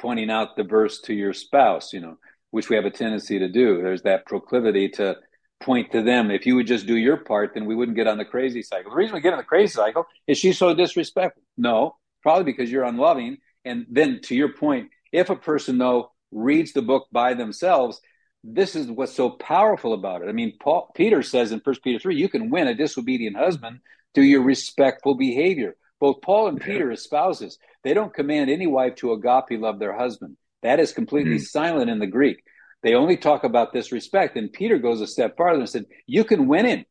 pointing 0.02 0.32
out 0.32 0.56
the 0.56 0.64
verse 0.64 1.00
to 1.02 1.14
your 1.14 1.34
spouse. 1.34 1.94
You 1.94 2.02
know, 2.02 2.18
which 2.50 2.70
we 2.70 2.76
have 2.76 2.86
a 2.86 2.92
tendency 2.92 3.40
to 3.40 3.48
do. 3.48 3.82
There's 3.82 4.02
that 4.02 4.26
proclivity 4.26 4.90
to 4.90 5.16
point 5.64 5.92
to 5.92 6.02
them. 6.02 6.32
If 6.32 6.46
you 6.46 6.56
would 6.56 6.68
just 6.68 6.88
do 6.88 6.98
your 6.98 7.18
part, 7.18 7.54
then 7.54 7.66
we 7.66 7.76
wouldn't 7.76 7.96
get 7.96 8.08
on 8.08 8.18
the 8.18 8.26
crazy 8.26 8.64
cycle. 8.64 8.92
The 8.92 8.98
reason 8.98 9.14
we 9.16 9.22
get 9.22 9.34
on 9.34 9.40
the 9.40 9.44
crazy 9.46 9.74
cycle 9.74 10.06
is 10.28 10.38
she's 10.38 10.58
so 10.58 10.74
disrespectful. 10.74 11.44
No, 11.56 11.96
probably 12.24 12.44
because 12.44 12.72
you're 12.72 12.84
unloving. 12.84 13.38
And 13.64 13.86
then 13.90 14.22
to 14.24 14.36
your 14.36 14.54
point, 14.54 14.90
if 15.12 15.30
a 15.30 15.36
person 15.36 15.78
though 15.78 16.12
reads 16.32 16.74
the 16.74 16.82
book 16.82 17.08
by 17.12 17.36
themselves, 17.36 18.02
this 18.44 18.76
is 18.76 18.88
what's 18.88 19.14
so 19.14 19.30
powerful 19.30 19.94
about 19.94 20.24
it. 20.24 20.30
I 20.30 20.32
mean, 20.32 20.58
Paul, 20.60 20.90
Peter 20.96 21.22
says 21.22 21.52
in 21.52 21.60
First 21.60 21.84
Peter 21.84 22.00
three, 22.00 22.16
you 22.16 22.28
can 22.28 22.50
win 22.50 22.68
a 22.68 22.74
disobedient 22.74 23.38
husband 23.38 23.82
through 24.16 24.24
your 24.24 24.42
respectful 24.42 25.14
behavior. 25.14 25.76
Both 26.02 26.22
Paul 26.22 26.48
and 26.48 26.60
Peter 26.60 26.92
as 26.92 27.04
spouses, 27.04 27.60
they 27.84 27.94
don't 27.94 28.14
command 28.14 28.50
any 28.50 28.66
wife 28.66 28.96
to 28.96 29.14
agape 29.14 29.62
love 29.62 29.78
their 29.78 29.96
husband. 29.96 30.36
That 30.64 30.80
is 30.80 30.94
completely 30.94 31.36
mm-hmm. 31.36 31.44
silent 31.44 31.92
in 31.92 32.00
the 32.00 32.08
Greek. 32.08 32.44
they 32.82 32.96
only 32.96 33.16
talk 33.16 33.44
about 33.44 33.72
this 33.72 33.92
respect. 33.92 34.36
And 34.36 34.52
Peter 34.52 34.80
goes 34.80 35.00
a 35.00 35.08
step 35.08 35.38
farther 35.38 35.60
and 35.60 35.70
said, 35.70 35.86
You 36.08 36.24
can 36.24 36.48
win 36.48 36.66
him. 36.66 36.86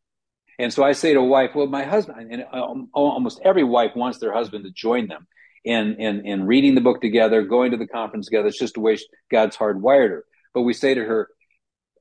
And 0.61 0.73
so 0.73 0.85
I 0.85 0.93
say 0.93 1.13
to 1.13 1.19
a 1.19 1.25
wife, 1.25 1.51
Well, 1.57 1.67
my 1.67 1.83
husband, 1.83 2.33
and 2.33 2.45
um, 2.53 2.89
almost 2.95 3.41
every 3.45 3.65
wife 3.65 3.97
wants 3.97 4.19
their 4.19 4.33
husband 4.33 4.65
to 4.65 4.71
join 4.71 5.09
them 5.09 5.27
in, 5.65 5.97
in, 5.99 6.25
in 6.25 6.47
reading 6.47 6.77
the 6.77 6.81
book 6.81 7.01
together, 7.01 7.43
going 7.43 7.73
to 7.73 7.77
the 7.77 7.89
conference 7.89 8.27
together. 8.27 8.47
It's 8.47 8.59
just 8.59 8.75
the 8.75 8.81
way 8.81 8.97
God's 9.29 9.57
hardwired 9.57 10.11
her. 10.11 10.25
But 10.55 10.63
we 10.63 10.73
say 10.73 10.95
to 10.95 11.05
her, 11.05 11.29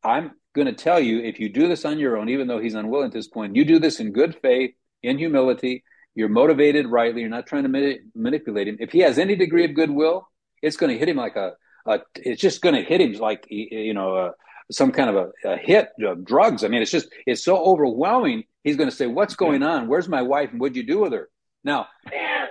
I'm 0.03 0.31
going 0.53 0.67
to 0.67 0.73
tell 0.73 0.99
you 0.99 1.21
if 1.21 1.39
you 1.39 1.49
do 1.49 1.67
this 1.67 1.85
on 1.85 1.97
your 1.97 2.17
own, 2.17 2.29
even 2.29 2.47
though 2.47 2.59
he's 2.59 2.75
unwilling 2.75 3.07
at 3.07 3.13
this 3.13 3.27
point, 3.27 3.55
you 3.55 3.65
do 3.65 3.79
this 3.79 3.99
in 3.99 4.11
good 4.11 4.37
faith, 4.43 4.75
in 5.01 5.17
humility, 5.17 5.83
you're 6.15 6.29
motivated 6.29 6.87
rightly, 6.87 7.21
you're 7.21 7.29
not 7.29 7.47
trying 7.47 7.63
to 7.63 7.69
mani- 7.69 7.99
manipulate 8.15 8.67
him. 8.67 8.77
If 8.79 8.91
he 8.91 8.99
has 8.99 9.17
any 9.17 9.35
degree 9.35 9.65
of 9.65 9.73
goodwill, 9.73 10.27
it's 10.61 10.77
going 10.77 10.91
to 10.91 10.97
hit 10.97 11.09
him 11.09 11.17
like 11.17 11.35
a, 11.35 11.53
a 11.85 11.99
it's 12.15 12.41
just 12.41 12.61
going 12.61 12.75
to 12.75 12.81
hit 12.81 13.01
him 13.01 13.13
like, 13.13 13.45
you 13.49 13.93
know, 13.93 14.17
a, 14.17 14.31
some 14.71 14.91
kind 14.91 15.09
of 15.09 15.15
a, 15.15 15.49
a 15.49 15.57
hit 15.57 15.89
of 16.03 16.25
drugs. 16.25 16.63
I 16.63 16.67
mean, 16.67 16.81
it's 16.81 16.91
just, 16.91 17.09
it's 17.25 17.43
so 17.43 17.57
overwhelming. 17.57 18.43
He's 18.63 18.75
going 18.75 18.89
to 18.89 18.95
say, 18.95 19.07
what's 19.07 19.35
going 19.35 19.63
on? 19.63 19.87
Where's 19.87 20.07
my 20.07 20.21
wife? 20.21 20.51
And 20.51 20.59
what'd 20.59 20.75
you 20.75 20.85
do 20.85 20.99
with 20.99 21.13
her? 21.13 21.29
Now, 21.63 21.87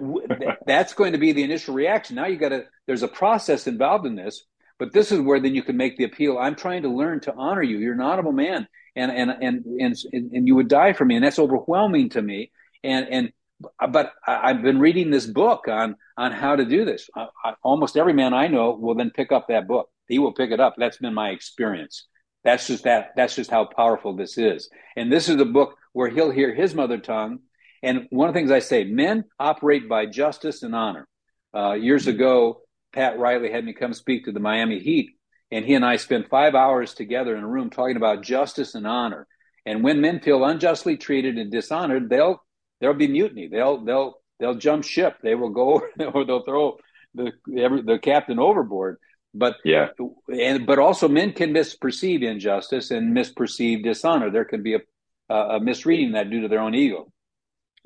that's 0.66 0.94
going 0.94 1.12
to 1.12 1.18
be 1.18 1.32
the 1.32 1.44
initial 1.44 1.74
reaction. 1.74 2.16
Now 2.16 2.26
you 2.26 2.36
got 2.36 2.50
to, 2.50 2.64
there's 2.86 3.02
a 3.02 3.08
process 3.08 3.66
involved 3.66 4.06
in 4.06 4.16
this 4.16 4.44
but 4.78 4.92
this 4.92 5.10
is 5.10 5.20
where 5.20 5.40
then 5.40 5.54
you 5.54 5.62
can 5.62 5.76
make 5.76 5.96
the 5.96 6.04
appeal. 6.04 6.38
I'm 6.38 6.54
trying 6.54 6.82
to 6.82 6.88
learn 6.88 7.20
to 7.20 7.34
honor 7.34 7.62
you. 7.62 7.78
You're 7.78 7.94
an 7.94 8.00
honorable 8.00 8.32
man, 8.32 8.68
and 8.94 9.10
and 9.10 9.30
and 9.30 9.64
and 9.80 9.96
and 10.12 10.46
you 10.46 10.54
would 10.54 10.68
die 10.68 10.92
for 10.92 11.04
me, 11.04 11.16
and 11.16 11.24
that's 11.24 11.38
overwhelming 11.38 12.10
to 12.10 12.22
me. 12.22 12.52
And 12.84 13.08
and 13.10 13.32
but 13.60 14.12
I've 14.26 14.62
been 14.62 14.78
reading 14.78 15.10
this 15.10 15.26
book 15.26 15.68
on 15.68 15.96
on 16.16 16.32
how 16.32 16.56
to 16.56 16.64
do 16.64 16.84
this. 16.84 17.08
I, 17.14 17.28
I, 17.44 17.54
almost 17.62 17.96
every 17.96 18.12
man 18.12 18.34
I 18.34 18.48
know 18.48 18.72
will 18.72 18.94
then 18.94 19.10
pick 19.10 19.32
up 19.32 19.48
that 19.48 19.66
book. 19.66 19.88
He 20.06 20.18
will 20.18 20.32
pick 20.32 20.50
it 20.50 20.60
up. 20.60 20.74
That's 20.78 20.98
been 20.98 21.14
my 21.14 21.30
experience. 21.30 22.06
That's 22.44 22.66
just 22.66 22.84
that. 22.84 23.10
That's 23.16 23.34
just 23.34 23.50
how 23.50 23.64
powerful 23.64 24.16
this 24.16 24.38
is. 24.38 24.70
And 24.96 25.12
this 25.12 25.28
is 25.28 25.40
a 25.40 25.44
book 25.44 25.76
where 25.92 26.08
he'll 26.08 26.30
hear 26.30 26.54
his 26.54 26.74
mother 26.74 26.98
tongue. 26.98 27.40
And 27.82 28.06
one 28.10 28.28
of 28.28 28.34
the 28.34 28.40
things 28.40 28.50
I 28.50 28.58
say, 28.60 28.84
men 28.84 29.24
operate 29.38 29.88
by 29.88 30.06
justice 30.06 30.62
and 30.62 30.74
honor. 30.74 31.06
Uh, 31.54 31.72
years 31.72 32.06
ago, 32.06 32.62
Pat 32.92 33.18
Riley 33.18 33.50
had 33.50 33.64
me 33.64 33.72
come 33.72 33.94
speak 33.94 34.24
to 34.24 34.32
the 34.32 34.40
Miami 34.40 34.80
Heat, 34.80 35.10
and 35.50 35.64
he 35.64 35.74
and 35.74 35.84
I 35.84 35.96
spent 35.96 36.28
five 36.28 36.54
hours 36.54 36.94
together 36.94 37.36
in 37.36 37.44
a 37.44 37.48
room 37.48 37.70
talking 37.70 37.96
about 37.96 38.22
justice 38.22 38.74
and 38.74 38.86
honor. 38.86 39.26
And 39.66 39.84
when 39.84 40.00
men 40.00 40.20
feel 40.20 40.44
unjustly 40.44 40.96
treated 40.96 41.36
and 41.36 41.50
dishonored, 41.50 42.08
they'll 42.08 42.42
there'll 42.80 42.96
be 42.96 43.08
mutiny. 43.08 43.48
They'll 43.48 43.84
they'll 43.84 44.14
they'll 44.38 44.54
jump 44.54 44.84
ship. 44.84 45.18
They 45.22 45.34
will 45.34 45.50
go 45.50 45.82
or 46.14 46.24
they'll 46.24 46.44
throw 46.44 46.78
the 47.14 47.32
every, 47.56 47.82
the 47.82 47.98
captain 47.98 48.38
overboard. 48.38 48.98
But 49.34 49.56
yeah, 49.64 49.88
and 50.28 50.66
but 50.66 50.78
also 50.78 51.08
men 51.08 51.32
can 51.32 51.52
misperceive 51.52 52.22
injustice 52.22 52.90
and 52.90 53.16
misperceive 53.16 53.84
dishonor. 53.84 54.30
There 54.30 54.44
can 54.44 54.62
be 54.62 54.74
a, 54.74 55.34
a 55.34 55.60
misreading 55.60 56.12
that 56.12 56.30
due 56.30 56.42
to 56.42 56.48
their 56.48 56.60
own 56.60 56.74
ego. 56.74 57.12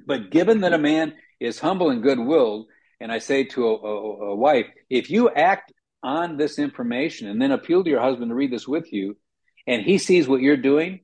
But 0.07 0.31
given 0.31 0.61
that 0.61 0.73
a 0.73 0.79
man 0.79 1.15
is 1.41 1.59
humble 1.59 1.91
and 1.91 2.03
good 2.03 2.19
willed, 2.19 2.67
and 3.01 3.11
I 3.11 3.19
say 3.19 3.45
to 3.45 3.67
a, 3.67 3.77
a, 3.77 4.31
a 4.31 4.35
wife, 4.37 4.67
if 4.89 5.11
you 5.11 5.31
act 5.31 5.73
on 6.03 6.37
this 6.37 6.59
information 6.59 7.29
and 7.29 7.41
then 7.41 7.53
appeal 7.53 7.85
to 7.85 7.91
your 7.91 8.01
husband 8.01 8.31
to 8.31 8.35
read 8.35 8.53
this 8.53 8.67
with 8.67 8.93
you, 8.93 9.17
and 9.67 9.83
he 9.83 9.99
sees 9.99 10.29
what 10.29 10.41
you're 10.41 10.57
doing, 10.57 11.01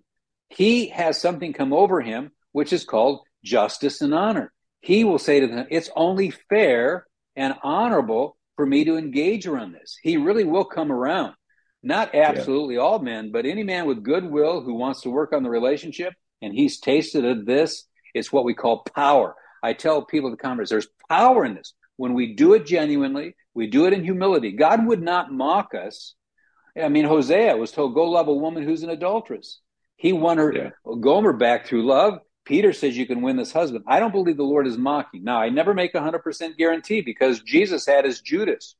he 0.48 0.88
has 0.88 1.20
something 1.20 1.52
come 1.52 1.72
over 1.72 2.00
him, 2.00 2.30
which 2.52 2.72
is 2.72 2.84
called 2.84 3.20
justice 3.44 4.00
and 4.00 4.14
honor. 4.14 4.52
He 4.80 5.04
will 5.04 5.18
say 5.18 5.40
to 5.40 5.46
them, 5.46 5.66
It's 5.70 5.90
only 5.96 6.30
fair 6.30 7.06
and 7.36 7.54
honorable 7.62 8.36
for 8.56 8.66
me 8.66 8.84
to 8.84 8.96
engage 8.96 9.46
around 9.46 9.72
this. 9.72 9.98
He 10.02 10.16
really 10.16 10.44
will 10.44 10.64
come 10.64 10.90
around. 10.90 11.34
Not 11.82 12.14
absolutely 12.14 12.74
yeah. 12.74 12.80
all 12.80 12.98
men, 12.98 13.30
but 13.30 13.46
any 13.46 13.62
man 13.62 13.86
with 13.86 14.02
goodwill 14.02 14.62
who 14.62 14.74
wants 14.74 15.02
to 15.02 15.10
work 15.10 15.32
on 15.32 15.42
the 15.42 15.50
relationship 15.50 16.12
and 16.42 16.52
he's 16.52 16.80
tasted 16.80 17.24
of 17.24 17.46
this, 17.46 17.84
it's 18.14 18.32
what 18.32 18.44
we 18.44 18.54
call 18.54 18.82
power. 18.94 19.36
I 19.62 19.72
tell 19.72 20.04
people 20.04 20.30
at 20.30 20.36
the 20.36 20.42
conference, 20.42 20.70
there's 20.70 20.88
power 21.08 21.44
in 21.44 21.54
this 21.54 21.74
when 21.98 22.14
we 22.14 22.34
do 22.34 22.54
it 22.54 22.64
genuinely, 22.64 23.34
we 23.54 23.66
do 23.66 23.86
it 23.86 23.92
in 23.92 24.04
humility. 24.04 24.52
God 24.52 24.86
would 24.86 25.02
not 25.02 25.32
mock 25.32 25.74
us. 25.74 26.14
I 26.80 26.88
mean, 26.88 27.04
Hosea 27.04 27.56
was 27.56 27.72
told, 27.72 27.94
go 27.94 28.04
love 28.04 28.28
a 28.28 28.34
woman 28.34 28.62
who's 28.62 28.84
an 28.84 28.90
adulteress. 28.90 29.60
He 29.96 30.12
won 30.12 30.38
her, 30.38 30.52
yeah. 30.54 30.70
Gomer 31.00 31.32
back 31.32 31.66
through 31.66 31.86
love. 31.86 32.20
Peter 32.48 32.72
says 32.72 32.96
you 32.96 33.06
can 33.06 33.22
win 33.22 33.36
this 33.36 33.52
husband. 33.52 33.84
I 33.86 34.00
don't 34.00 34.12
believe 34.12 34.36
the 34.36 34.42
Lord 34.42 34.66
is 34.66 34.76
mocking. 34.76 35.22
Now, 35.22 35.40
I 35.40 35.50
never 35.50 35.74
make 35.74 35.94
a 35.94 36.00
100% 36.00 36.56
guarantee 36.56 37.02
because 37.02 37.40
Jesus 37.40 37.86
had 37.86 38.04
his 38.04 38.20
Judas. 38.20 38.74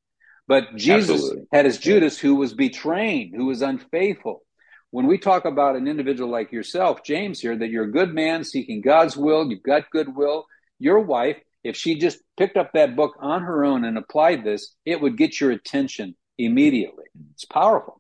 But 0.49 0.75
Jesus 0.75 1.17
Absolutely. 1.17 1.47
had 1.53 1.67
his 1.67 1.79
Judas 1.79 2.19
who 2.19 2.35
was 2.35 2.55
betraying, 2.55 3.35
who 3.37 3.47
was 3.47 3.63
unfaithful. 3.63 4.43
When 4.91 5.07
we 5.07 5.19
talk 5.19 5.45
about 5.45 5.77
an 5.77 5.87
individual 5.87 6.31
like 6.31 6.51
yourself, 6.51 7.05
James, 7.05 7.41
here, 7.41 7.57
that 7.57 7.69
you're 7.69 7.85
a 7.85 7.93
good 7.93 8.15
man 8.15 8.43
seeking 8.43 8.81
God's 8.81 9.17
will, 9.17 9.51
you've 9.51 9.63
got 9.63 9.91
goodwill, 9.91 10.47
your 10.79 11.01
wife 11.01 11.37
if 11.65 11.77
she 11.77 11.97
just 11.97 12.19
picked 12.37 12.57
up 12.57 12.73
that 12.73 12.97
book 12.97 13.17
on 13.21 13.43
her 13.43 13.65
own 13.65 13.85
and 13.85 13.99
applied 13.99 14.45
this, 14.45 14.75
it 14.85 15.01
would 15.01 15.19
get 15.19 15.41
your 15.41 15.51
attention 15.51 16.17
immediately. 16.39 17.05
It's 17.33 17.45
powerful. 17.45 17.98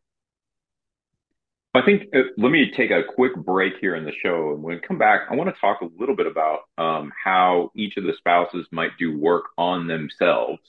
I 1.74 1.82
think 1.82 2.04
uh, 2.14 2.20
let 2.36 2.50
me 2.50 2.72
take 2.76 2.90
a 2.90 3.02
quick 3.04 3.36
break 3.36 3.74
here 3.80 3.94
in 3.94 4.04
the 4.04 4.12
show. 4.22 4.52
And 4.52 4.62
when 4.62 4.76
we 4.76 4.80
come 4.80 4.98
back, 4.98 5.22
I 5.30 5.34
want 5.34 5.54
to 5.54 5.60
talk 5.60 5.80
a 5.80 5.88
little 5.98 6.16
bit 6.16 6.26
about 6.26 6.60
um, 6.78 7.12
how 7.22 7.70
each 7.74 7.96
of 7.96 8.04
the 8.04 8.14
spouses 8.16 8.66
might 8.72 8.96
do 8.98 9.18
work 9.18 9.44
on 9.56 9.86
themselves. 9.86 10.60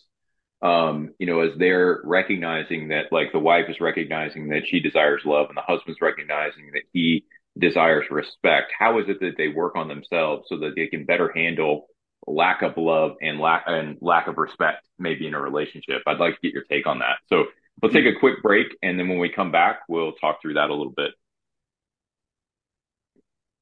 Um, 0.62 1.14
you 1.18 1.26
know, 1.26 1.40
as 1.40 1.52
they're 1.58 2.02
recognizing 2.04 2.90
that, 2.90 3.14
like 3.14 3.32
the 3.32 3.40
wife 3.40 3.66
is 3.70 3.80
recognizing 3.80 4.50
that 4.50 4.64
she 4.68 4.82
desires 4.82 5.22
love 5.24 5.48
and 5.48 5.58
the 5.58 5.62
husband's 5.62 6.02
recognizing 6.02 6.72
that 6.74 6.84
he 6.92 7.26
desires 7.58 8.06
respect. 8.12 8.74
How 8.78 9.00
is 9.00 9.06
it 9.08 9.22
that 9.22 9.36
they 9.38 9.48
work 9.48 9.78
on 9.78 9.88
themselves 9.88 10.48
so 10.50 10.58
that 10.60 10.74
they 10.76 10.88
can 10.88 11.06
better 11.06 11.32
handle 11.34 11.88
lack 12.28 12.62
of 12.62 12.74
love 12.78 13.16
and 13.22 13.40
lack 13.40 13.64
and 13.68 13.98
lack 14.02 14.28
of 14.28 14.38
respect 14.38 14.86
maybe 14.98 15.28
in 15.28 15.34
a 15.34 15.42
relationship. 15.42 16.02
I'd 16.06 16.20
like 16.20 16.36
to 16.36 16.42
get 16.42 16.54
your 16.54 16.64
take 16.64 16.86
on 16.86 17.00
that. 17.00 17.18
So 17.28 17.46
we'll 17.82 17.92
take 17.92 18.06
a 18.06 18.20
quick 18.20 18.42
break 18.42 18.68
and 18.82 19.00
then 19.00 19.08
when 19.08 19.20
we 19.20 19.30
come 19.30 19.52
back, 19.52 19.82
we'll 19.88 20.14
talk 20.14 20.42
through 20.42 20.56
that 20.56 20.70
a 20.70 20.74
little 20.74 20.94
bit. 20.96 21.12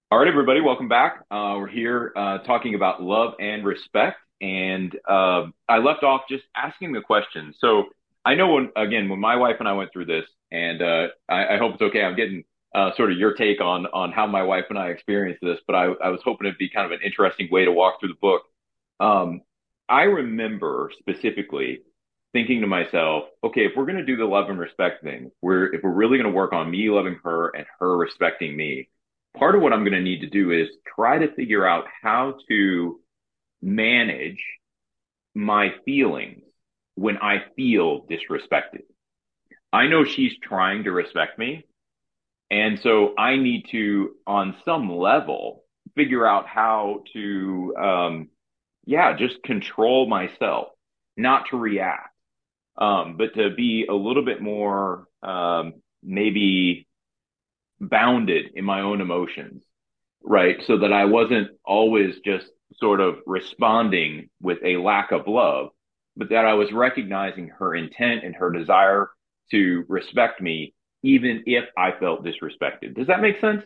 All 0.10 0.20
right, 0.20 0.28
everybody, 0.28 0.62
welcome 0.62 0.88
back. 0.88 1.26
Uh, 1.30 1.56
we're 1.58 1.68
here 1.68 2.14
uh, 2.16 2.38
talking 2.40 2.76
about 2.76 3.04
love 3.04 3.34
and 3.40 3.66
respect. 3.66 4.18
And 4.40 4.96
uh, 5.08 5.48
I 5.68 5.80
left 5.80 6.04
off 6.04 6.22
just 6.30 6.46
asking 6.56 6.94
the 6.94 7.02
question. 7.02 7.54
So 7.60 7.86
I 8.24 8.36
know 8.36 8.54
when, 8.54 8.72
again, 8.78 9.10
when 9.10 9.20
my 9.20 9.36
wife 9.36 9.58
and 9.60 9.68
I 9.68 9.74
went 9.74 9.92
through 9.92 10.06
this, 10.06 10.26
and 10.50 10.82
I, 11.28 11.58
hope 11.58 11.74
it's 11.74 11.82
okay. 11.82 12.04
I'm 12.04 12.16
getting 12.16 12.46
sort 12.96 13.12
of 13.12 13.18
your 13.18 13.34
take 13.34 13.60
on 13.60 13.86
on 13.88 14.14
how 14.14 14.28
my 14.28 14.44
wife 14.44 14.66
and 14.70 14.80
I 14.80 14.90
experienced 14.90 15.42
this, 15.42 15.60
but 15.68 15.76
I, 15.76 15.88
I 16.02 16.10
was 16.10 16.22
hoping 16.24 16.48
it'd 16.48 16.58
be 16.58 16.70
kind 16.70 16.86
of 16.86 16.98
an 16.98 17.06
interesting 17.06 17.50
way 17.52 17.66
to 17.66 17.72
walk 17.74 18.00
through 18.00 18.10
the 18.10 18.16
book. 18.22 18.44
Um, 19.02 19.42
I 19.90 20.04
remember 20.04 20.92
specifically 21.00 21.82
thinking 22.38 22.62
to 22.62 22.68
myself, 22.68 23.24
okay, 23.44 23.66
if 23.66 23.72
we're 23.76 23.86
going 23.86 23.98
to 23.98 24.06
do 24.06 24.16
the 24.16 24.26
love 24.26 24.52
and 24.52 24.60
respect 24.60 25.04
thing, 25.04 25.32
we're 25.42 25.74
if 25.74 25.82
we're 25.82 25.90
really 25.90 26.20
going 26.20 26.30
to 26.30 26.36
work 26.36 26.54
on 26.54 26.70
me 26.70 26.88
loving 26.88 27.20
her 27.24 27.50
and 27.50 27.66
her 27.80 27.98
respecting 27.98 28.56
me, 28.56 28.90
part 29.36 29.56
of 29.56 29.62
what 29.64 29.74
I'm 29.74 29.82
going 29.84 29.94
to 29.94 30.02
need 30.02 30.22
to 30.22 30.30
do 30.30 30.52
is 30.52 30.68
try 30.96 31.18
to 31.18 31.34
figure 31.34 31.66
out 31.66 31.86
how 32.04 32.36
to 32.48 33.00
manage 33.64 34.44
my 35.34 35.74
feelings 35.84 36.44
when 36.94 37.18
I 37.18 37.44
feel 37.56 38.06
disrespected. 38.06 38.84
I 39.74 39.88
know 39.88 40.06
she's 40.06 40.34
trying 40.42 40.84
to 40.84 40.92
respect 40.92 41.40
me. 41.40 41.66
And 42.52 42.80
so 42.80 43.16
I 43.18 43.36
need 43.36 43.66
to, 43.72 44.12
on 44.28 44.56
some 44.64 44.96
level, 44.96 45.64
figure 45.96 46.26
out 46.26 46.48
how 46.48 47.04
to 47.14 47.76
um, 47.76 48.30
yeah, 48.86 49.16
just 49.18 49.44
control 49.44 50.08
myself, 50.08 50.68
not 51.18 51.48
to 51.50 51.58
react, 51.58 52.17
um, 52.78 53.18
but 53.18 53.34
to 53.36 53.50
be 53.50 53.86
a 53.90 53.94
little 53.94 54.24
bit 54.24 54.42
more 54.42 55.08
um, 55.24 55.74
maybe 56.04 56.88
bounded 57.80 58.52
in 58.56 58.66
my 58.66 58.82
own 58.82 59.02
emotions, 59.02 59.64
right? 60.24 60.58
So 60.66 60.80
that 60.80 60.94
I 60.94 61.06
wasn't 61.06 61.50
always 61.66 62.16
just 62.24 62.48
sort 62.80 63.00
of 63.00 63.18
responding 63.26 64.30
with 64.42 64.60
a 64.64 64.78
lack 64.78 65.12
of 65.12 65.28
love, 65.28 65.70
but 66.16 66.30
that 66.30 66.46
I 66.46 66.54
was 66.54 66.72
recognizing 66.72 67.50
her 67.60 67.76
intent 67.76 68.24
and 68.24 68.36
her 68.36 68.52
desire 68.52 69.10
to 69.52 69.86
respect 69.88 70.42
me, 70.42 70.74
even 71.04 71.44
if 71.46 71.66
I 71.78 71.92
felt 71.92 72.26
disrespected. 72.26 72.96
Does 72.96 73.08
that 73.08 73.22
make 73.22 73.40
sense? 73.40 73.64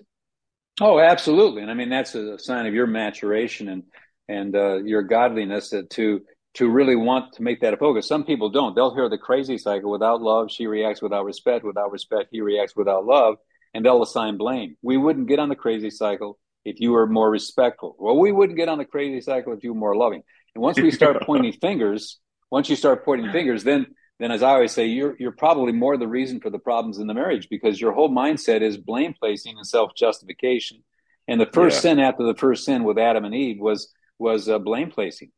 Oh, 0.80 1.00
absolutely. 1.00 1.62
And 1.62 1.72
I 1.72 1.74
mean, 1.74 1.90
that's 1.90 2.16
a 2.16 2.40
sign 2.40 2.66
of 2.66 2.74
your 2.74 2.88
maturation 2.88 3.68
and 3.68 3.84
and 4.28 4.56
uh, 4.56 4.78
your 4.78 5.02
godliness 5.02 5.72
that 5.72 5.90
to 5.90 6.22
to 6.56 6.70
really 6.70 6.96
want 6.96 7.34
to 7.34 7.44
make 7.44 7.62
that 7.62 7.74
a 7.74 7.78
focus. 7.78 8.08
Some 8.08 8.26
people 8.26 8.50
don't. 8.50 8.76
They'll 8.76 8.94
hear 8.94 9.10
the 9.10 9.18
crazy 9.18 9.58
cycle 9.58 9.90
without 9.90 10.22
love, 10.22 10.52
she 10.52 10.68
reacts 10.68 11.02
without 11.02 11.26
respect, 11.26 11.64
without 11.64 11.92
respect, 11.92 12.30
he 12.32 12.42
reacts 12.42 12.76
without 12.76 13.06
love, 13.06 13.38
and 13.74 13.86
they'll 13.86 14.04
assign 14.04 14.38
blame. 14.38 14.76
We 14.82 14.98
wouldn't 14.98 15.28
get 15.28 15.40
on 15.40 15.50
the 15.50 15.56
crazy 15.56 15.90
cycle 15.90 16.38
if 16.66 16.80
you 16.80 16.92
were 16.92 17.08
more 17.08 17.30
respectful. 17.30 17.96
Well, 17.98 18.18
we 18.18 18.32
wouldn't 18.32 18.58
get 18.58 18.70
on 18.70 18.78
the 18.78 18.86
crazy 18.86 19.22
cycle 19.22 19.54
if 19.54 19.64
you 19.64 19.74
were 19.74 19.80
more 19.80 19.96
loving. 19.96 20.24
And 20.54 20.62
once 20.62 20.80
we 20.80 20.92
start 20.92 21.22
pointing 21.26 21.54
fingers, 21.54 22.20
once 22.50 22.70
you 22.70 22.76
start 22.76 23.06
pointing 23.06 23.32
fingers, 23.32 23.64
then 23.64 23.88
then 24.20 24.32
as 24.32 24.44
I 24.44 24.52
always 24.52 24.72
say, 24.72 24.86
you're 24.86 25.16
you're 25.20 25.32
probably 25.32 25.72
more 25.72 25.98
the 25.98 26.08
reason 26.08 26.42
for 26.42 26.52
the 26.52 26.60
problems 26.60 27.00
in 27.00 27.08
the 27.08 27.14
marriage 27.14 27.48
because 27.50 27.82
your 27.82 27.94
whole 27.94 28.10
mindset 28.10 28.62
is 28.62 28.78
blame 28.78 29.16
placing 29.20 29.58
and 29.58 29.66
self 29.66 29.96
justification. 29.96 30.84
And 31.28 31.40
the 31.40 31.48
first 31.48 31.78
yeah. 31.78 31.82
sin 31.82 32.00
after 32.00 32.24
the 32.24 32.36
first 32.36 32.66
sin 32.66 32.84
with 32.84 33.00
Adam 33.00 33.26
and 33.26 33.34
Eve 33.34 33.60
was 33.60 33.92
was 34.20 34.48
uh, 34.48 34.60
blame 34.60 34.92
placing. 34.92 35.32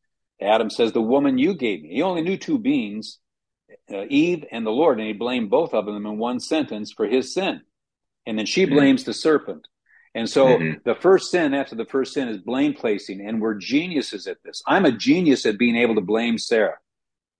Adam 0.44 0.70
says, 0.70 0.92
"The 0.92 1.02
woman 1.02 1.38
you 1.38 1.54
gave 1.56 1.82
me." 1.82 1.90
He 1.96 2.02
only 2.02 2.22
knew 2.22 2.38
two 2.38 2.58
beings, 2.58 3.20
uh, 3.92 4.06
Eve 4.10 4.46
and 4.52 4.66
the 4.66 4.72
Lord, 4.72 5.00
and 5.00 5.08
he 5.08 5.14
blamed 5.14 5.50
both 5.50 5.74
of 5.74 5.86
them 5.86 6.06
in 6.06 6.18
one 6.18 6.40
sentence 6.40 6.92
for 6.92 7.06
his 7.06 7.34
sin. 7.34 7.62
And 8.26 8.38
then 8.38 8.46
she 8.46 8.66
mm-hmm. 8.66 8.76
blames 8.76 9.04
the 9.04 9.14
serpent. 9.14 9.68
And 10.16 10.30
so 10.30 10.46
mm-hmm. 10.46 10.80
the 10.86 10.96
first 10.96 11.32
sin 11.32 11.54
after 11.54 11.76
the 11.76 11.86
first 11.86 12.14
sin 12.14 12.28
is 12.28 12.38
blame 12.38 12.74
placing, 12.74 13.26
and 13.26 13.42
we're 13.42 13.56
geniuses 13.56 14.28
at 14.28 14.38
this. 14.44 14.62
I'm 14.68 14.86
a 14.86 14.92
genius 14.92 15.46
at 15.46 15.58
being 15.58 15.76
able 15.76 15.96
to 15.96 16.02
blame 16.02 16.38
Sarah. 16.38 16.78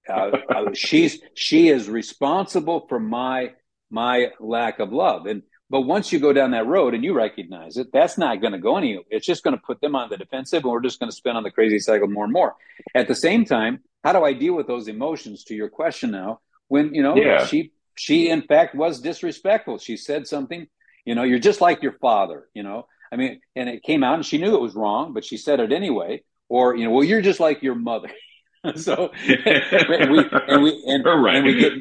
Uh, 0.10 0.32
uh, 0.50 0.74
she's 0.74 1.22
she 1.34 1.70
is 1.70 1.88
responsible 1.88 2.88
for 2.90 3.00
my 3.00 3.52
my 3.90 4.32
lack 4.40 4.80
of 4.80 4.92
love, 4.92 5.28
and 5.28 5.44
but 5.74 5.82
once 5.82 6.14
you 6.14 6.20
go 6.20 6.32
down 6.32 6.52
that 6.52 6.68
road 6.68 6.94
and 6.94 7.04
you 7.04 7.14
recognize 7.14 7.78
it, 7.78 7.88
that's 7.92 8.18
not 8.18 8.40
going 8.40 8.54
to 8.54 8.60
go 8.60 8.78
anywhere. 8.78 9.04
It's 9.10 9.26
just 9.26 9.44
going 9.44 9.58
to 9.58 9.62
put 9.62 9.82
them 9.82 9.96
on 9.96 10.10
the 10.10 10.18
defensive, 10.18 10.64
and 10.64 10.72
we're 10.72 10.82
just 10.82 11.00
going 11.00 11.10
to 11.10 11.16
spin 11.16 11.36
on 11.36 11.44
the 11.44 11.52
crazy 11.52 11.80
cycle 11.80 12.08
more 12.08 12.26
and 12.26 12.32
more. 12.32 12.56
At 12.94 13.08
the 13.08 13.16
same 13.16 13.44
time, 13.44 13.80
how 14.04 14.14
do 14.14 14.24
I 14.24 14.34
deal 14.34 14.54
with 14.54 14.68
those 14.68 14.88
emotions? 14.88 15.44
To 15.46 15.56
your 15.56 15.70
question 15.70 16.12
now, 16.12 16.42
when 16.68 16.94
you 16.94 17.04
know 17.04 17.16
yeah. 17.16 17.46
she 17.46 17.72
she 17.96 18.30
in 18.30 18.44
fact 18.44 18.76
was 18.76 19.02
disrespectful. 19.02 19.80
She 19.80 19.98
said 19.98 20.28
something 20.28 20.68
you 21.06 21.16
know, 21.16 21.24
you're 21.24 21.40
just 21.40 21.62
like 21.62 21.84
your 21.84 21.94
father, 21.94 22.48
you 22.54 22.64
know. 22.64 22.88
I 23.12 23.16
mean, 23.16 23.42
and 23.56 23.70
it 23.70 23.84
came 23.84 24.04
out 24.04 24.16
and 24.16 24.26
she 24.26 24.38
knew 24.38 24.56
it 24.56 24.62
was 24.62 24.74
wrong, 24.74 25.14
but 25.14 25.26
she 25.26 25.38
said 25.38 25.60
it 25.60 25.72
anyway. 25.72 26.24
Or, 26.50 26.76
you 26.76 26.86
know, 26.86 26.92
well, 26.92 27.04
you're 27.04 27.22
just 27.22 27.40
like 27.40 27.62
your 27.62 27.76
mother. 27.76 28.10
so 28.76 29.12
and 29.28 30.12
we 30.12 30.26
and 30.48 30.64
we 30.64 30.84
and, 30.88 31.06
right. 31.06 31.36
and 31.36 31.46
we 31.46 31.60
get 31.60 31.74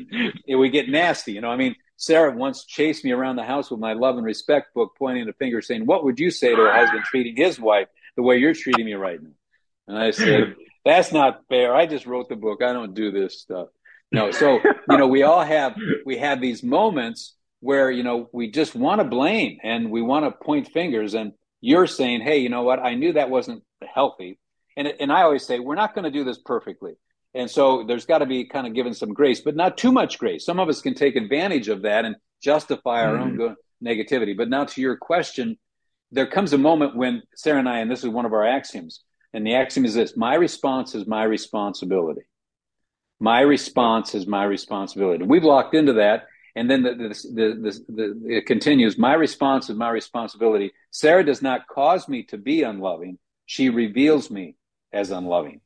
and 0.48 0.58
we 0.58 0.68
get 0.68 0.88
nasty, 0.88 1.32
you 1.32 1.40
know. 1.40 1.50
I 1.50 1.56
mean, 1.56 1.74
Sarah 1.96 2.34
once 2.34 2.64
chased 2.64 3.04
me 3.04 3.12
around 3.12 3.36
the 3.36 3.44
house 3.44 3.70
with 3.70 3.80
my 3.80 3.92
love 3.92 4.16
and 4.16 4.24
respect 4.24 4.74
book, 4.74 4.92
pointing 4.98 5.28
a 5.28 5.32
finger, 5.32 5.60
saying, 5.60 5.86
"What 5.86 6.04
would 6.04 6.18
you 6.18 6.30
say 6.30 6.54
to 6.54 6.62
a 6.62 6.72
husband 6.72 7.04
treating 7.04 7.36
his 7.36 7.60
wife 7.60 7.88
the 8.16 8.22
way 8.22 8.38
you're 8.38 8.54
treating 8.54 8.86
me 8.86 8.94
right 8.94 9.22
now?" 9.22 9.30
And 9.88 9.98
I 9.98 10.10
said, 10.10 10.56
"That's 10.84 11.12
not 11.12 11.42
fair. 11.48 11.74
I 11.74 11.86
just 11.86 12.06
wrote 12.06 12.28
the 12.28 12.36
book. 12.36 12.62
I 12.62 12.72
don't 12.72 12.94
do 12.94 13.10
this 13.10 13.40
stuff." 13.40 13.68
No, 14.10 14.30
so 14.30 14.60
you 14.90 14.98
know, 14.98 15.06
we 15.06 15.22
all 15.22 15.44
have 15.44 15.74
we 16.04 16.18
have 16.18 16.40
these 16.40 16.62
moments 16.62 17.34
where 17.62 17.90
you 17.90 18.02
know 18.02 18.28
we 18.32 18.50
just 18.50 18.74
want 18.74 19.00
to 19.00 19.04
blame 19.04 19.58
and 19.62 19.90
we 19.90 20.02
want 20.02 20.24
to 20.24 20.44
point 20.44 20.68
fingers 20.72 21.14
and 21.14 21.32
you're 21.60 21.86
saying 21.86 22.20
hey 22.20 22.38
you 22.38 22.48
know 22.48 22.62
what 22.62 22.80
i 22.80 22.94
knew 22.94 23.12
that 23.12 23.30
wasn't 23.30 23.62
healthy 23.94 24.38
and 24.76 24.88
and 25.00 25.12
i 25.12 25.22
always 25.22 25.46
say 25.46 25.60
we're 25.60 25.76
not 25.76 25.94
going 25.94 26.04
to 26.04 26.10
do 26.10 26.24
this 26.24 26.38
perfectly 26.44 26.94
and 27.34 27.50
so 27.50 27.84
there's 27.84 28.04
got 28.04 28.18
to 28.18 28.26
be 28.26 28.44
kind 28.44 28.66
of 28.66 28.74
given 28.74 28.94
some 28.94 29.12
grace 29.12 29.40
but 29.40 29.56
not 29.56 29.76
too 29.76 29.92
much 29.92 30.18
grace 30.18 30.44
some 30.44 30.58
of 30.58 30.68
us 30.68 30.80
can 30.80 30.94
take 30.94 31.16
advantage 31.16 31.68
of 31.68 31.82
that 31.82 32.04
and 32.04 32.16
justify 32.42 33.02
our 33.02 33.16
mm. 33.16 33.40
own 33.40 33.56
negativity 33.82 34.36
but 34.36 34.48
now 34.48 34.64
to 34.64 34.80
your 34.80 34.96
question 34.96 35.56
there 36.10 36.26
comes 36.26 36.52
a 36.52 36.58
moment 36.58 36.96
when 36.96 37.22
sarah 37.34 37.58
and 37.58 37.68
i 37.68 37.78
and 37.78 37.90
this 37.90 38.04
is 38.04 38.08
one 38.08 38.26
of 38.26 38.32
our 38.32 38.46
axioms 38.46 39.02
and 39.32 39.46
the 39.46 39.54
axiom 39.54 39.84
is 39.84 39.94
this 39.94 40.16
my 40.16 40.34
response 40.34 40.94
is 40.94 41.06
my 41.06 41.24
responsibility 41.24 42.22
my 43.20 43.40
response 43.40 44.14
is 44.14 44.26
my 44.26 44.44
responsibility 44.44 45.24
we've 45.24 45.44
locked 45.44 45.74
into 45.74 45.94
that 45.94 46.26
and 46.54 46.70
then 46.70 46.82
the, 46.82 46.94
the, 46.94 47.08
the, 47.32 47.84
the, 47.88 48.36
it 48.36 48.46
continues 48.46 48.98
My 48.98 49.14
response 49.14 49.70
is 49.70 49.76
my 49.76 49.90
responsibility. 49.90 50.72
Sarah 50.90 51.24
does 51.24 51.40
not 51.40 51.66
cause 51.66 52.08
me 52.08 52.24
to 52.24 52.36
be 52.36 52.62
unloving, 52.62 53.18
she 53.46 53.70
reveals 53.70 54.30
me 54.30 54.56
as 54.92 55.10
unloving. 55.10 55.60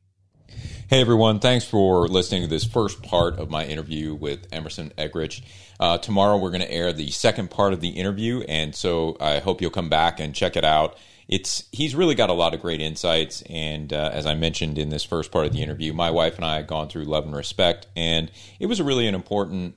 Hey 0.89 1.01
everyone, 1.01 1.41
thanks 1.41 1.65
for 1.65 2.07
listening 2.07 2.43
to 2.43 2.47
this 2.47 2.63
first 2.63 3.03
part 3.03 3.41
of 3.41 3.51
my 3.51 3.67
interview 3.67 4.15
with 4.15 4.47
Emerson 4.53 4.93
Eggerichs. 4.97 5.43
Uh, 5.81 5.99
tomorrow 5.99 6.37
we're 6.37 6.53
going 6.53 6.61
to 6.61 6.71
air 6.71 6.93
the 6.93 7.11
second 7.11 7.51
part 7.51 7.73
of 7.73 7.81
the 7.81 7.89
interview, 7.89 8.45
and 8.47 8.73
so 8.73 9.17
I 9.19 9.41
hope 9.41 9.61
you'll 9.61 9.73
come 9.73 9.89
back 9.89 10.21
and 10.21 10.33
check 10.33 10.55
it 10.55 10.65
out. 10.65 10.97
It's 11.27 11.65
he's 11.73 11.97
really 11.97 12.15
got 12.15 12.31
a 12.31 12.35
lot 12.35 12.55
of 12.55 12.61
great 12.61 12.81
insights, 12.81 13.43
and 13.51 13.93
uh, 13.93 14.11
as 14.13 14.27
I 14.27 14.37
mentioned 14.37 14.79
in 14.79 14.91
this 14.91 15.03
first 15.03 15.33
part 15.33 15.45
of 15.45 15.53
the 15.53 15.61
interview, 15.61 15.93
my 15.93 16.13
wife 16.13 16.37
and 16.37 16.45
I 16.45 16.55
had 16.55 16.69
gone 16.69 16.89
through 16.89 17.07
love 17.07 17.25
and 17.25 17.35
respect, 17.35 17.89
and 17.97 18.31
it 18.61 18.67
was 18.67 18.81
really 18.81 19.09
an 19.09 19.17
important 19.17 19.75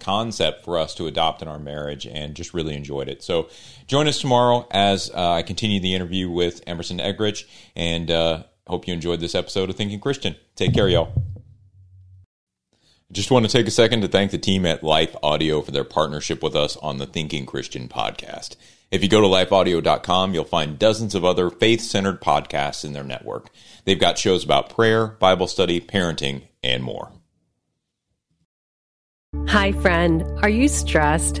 concept 0.00 0.64
for 0.64 0.78
us 0.78 0.94
to 0.94 1.06
adopt 1.06 1.42
in 1.42 1.48
our 1.48 1.58
marriage 1.58 2.06
and 2.06 2.34
just 2.34 2.54
really 2.54 2.74
enjoyed 2.74 3.10
it. 3.10 3.22
So 3.22 3.50
join 3.86 4.08
us 4.08 4.22
tomorrow 4.22 4.66
as 4.70 5.10
uh, 5.10 5.32
I 5.32 5.42
continue 5.42 5.80
the 5.80 5.94
interview 5.94 6.30
with 6.30 6.62
Emerson 6.66 6.98
Eggerichs 6.98 7.44
and 7.74 8.10
uh, 8.10 8.44
hope 8.66 8.86
you 8.86 8.94
enjoyed 8.94 9.20
this 9.20 9.34
episode 9.34 9.70
of 9.70 9.76
Thinking 9.76 10.00
Christian. 10.00 10.36
Take 10.54 10.74
care, 10.74 10.88
y'all. 10.88 11.12
I 12.72 13.12
just 13.12 13.30
want 13.30 13.46
to 13.46 13.52
take 13.52 13.68
a 13.68 13.70
second 13.70 14.00
to 14.00 14.08
thank 14.08 14.32
the 14.32 14.38
team 14.38 14.66
at 14.66 14.82
Life 14.82 15.14
Audio 15.22 15.62
for 15.62 15.70
their 15.70 15.84
partnership 15.84 16.42
with 16.42 16.56
us 16.56 16.76
on 16.78 16.98
the 16.98 17.06
Thinking 17.06 17.46
Christian 17.46 17.88
podcast. 17.88 18.56
If 18.90 19.02
you 19.02 19.08
go 19.08 19.20
to 19.20 19.26
lifeaudio.com, 19.26 20.34
you'll 20.34 20.44
find 20.44 20.78
dozens 20.78 21.14
of 21.14 21.24
other 21.24 21.50
faith 21.50 21.80
centered 21.80 22.20
podcasts 22.20 22.84
in 22.84 22.92
their 22.92 23.04
network. 23.04 23.50
They've 23.84 23.98
got 23.98 24.18
shows 24.18 24.44
about 24.44 24.74
prayer, 24.74 25.06
Bible 25.06 25.46
study, 25.46 25.80
parenting, 25.80 26.42
and 26.62 26.82
more. 26.82 27.12
Hi, 29.48 29.72
friend. 29.72 30.22
Are 30.42 30.48
you 30.48 30.66
stressed? 30.66 31.40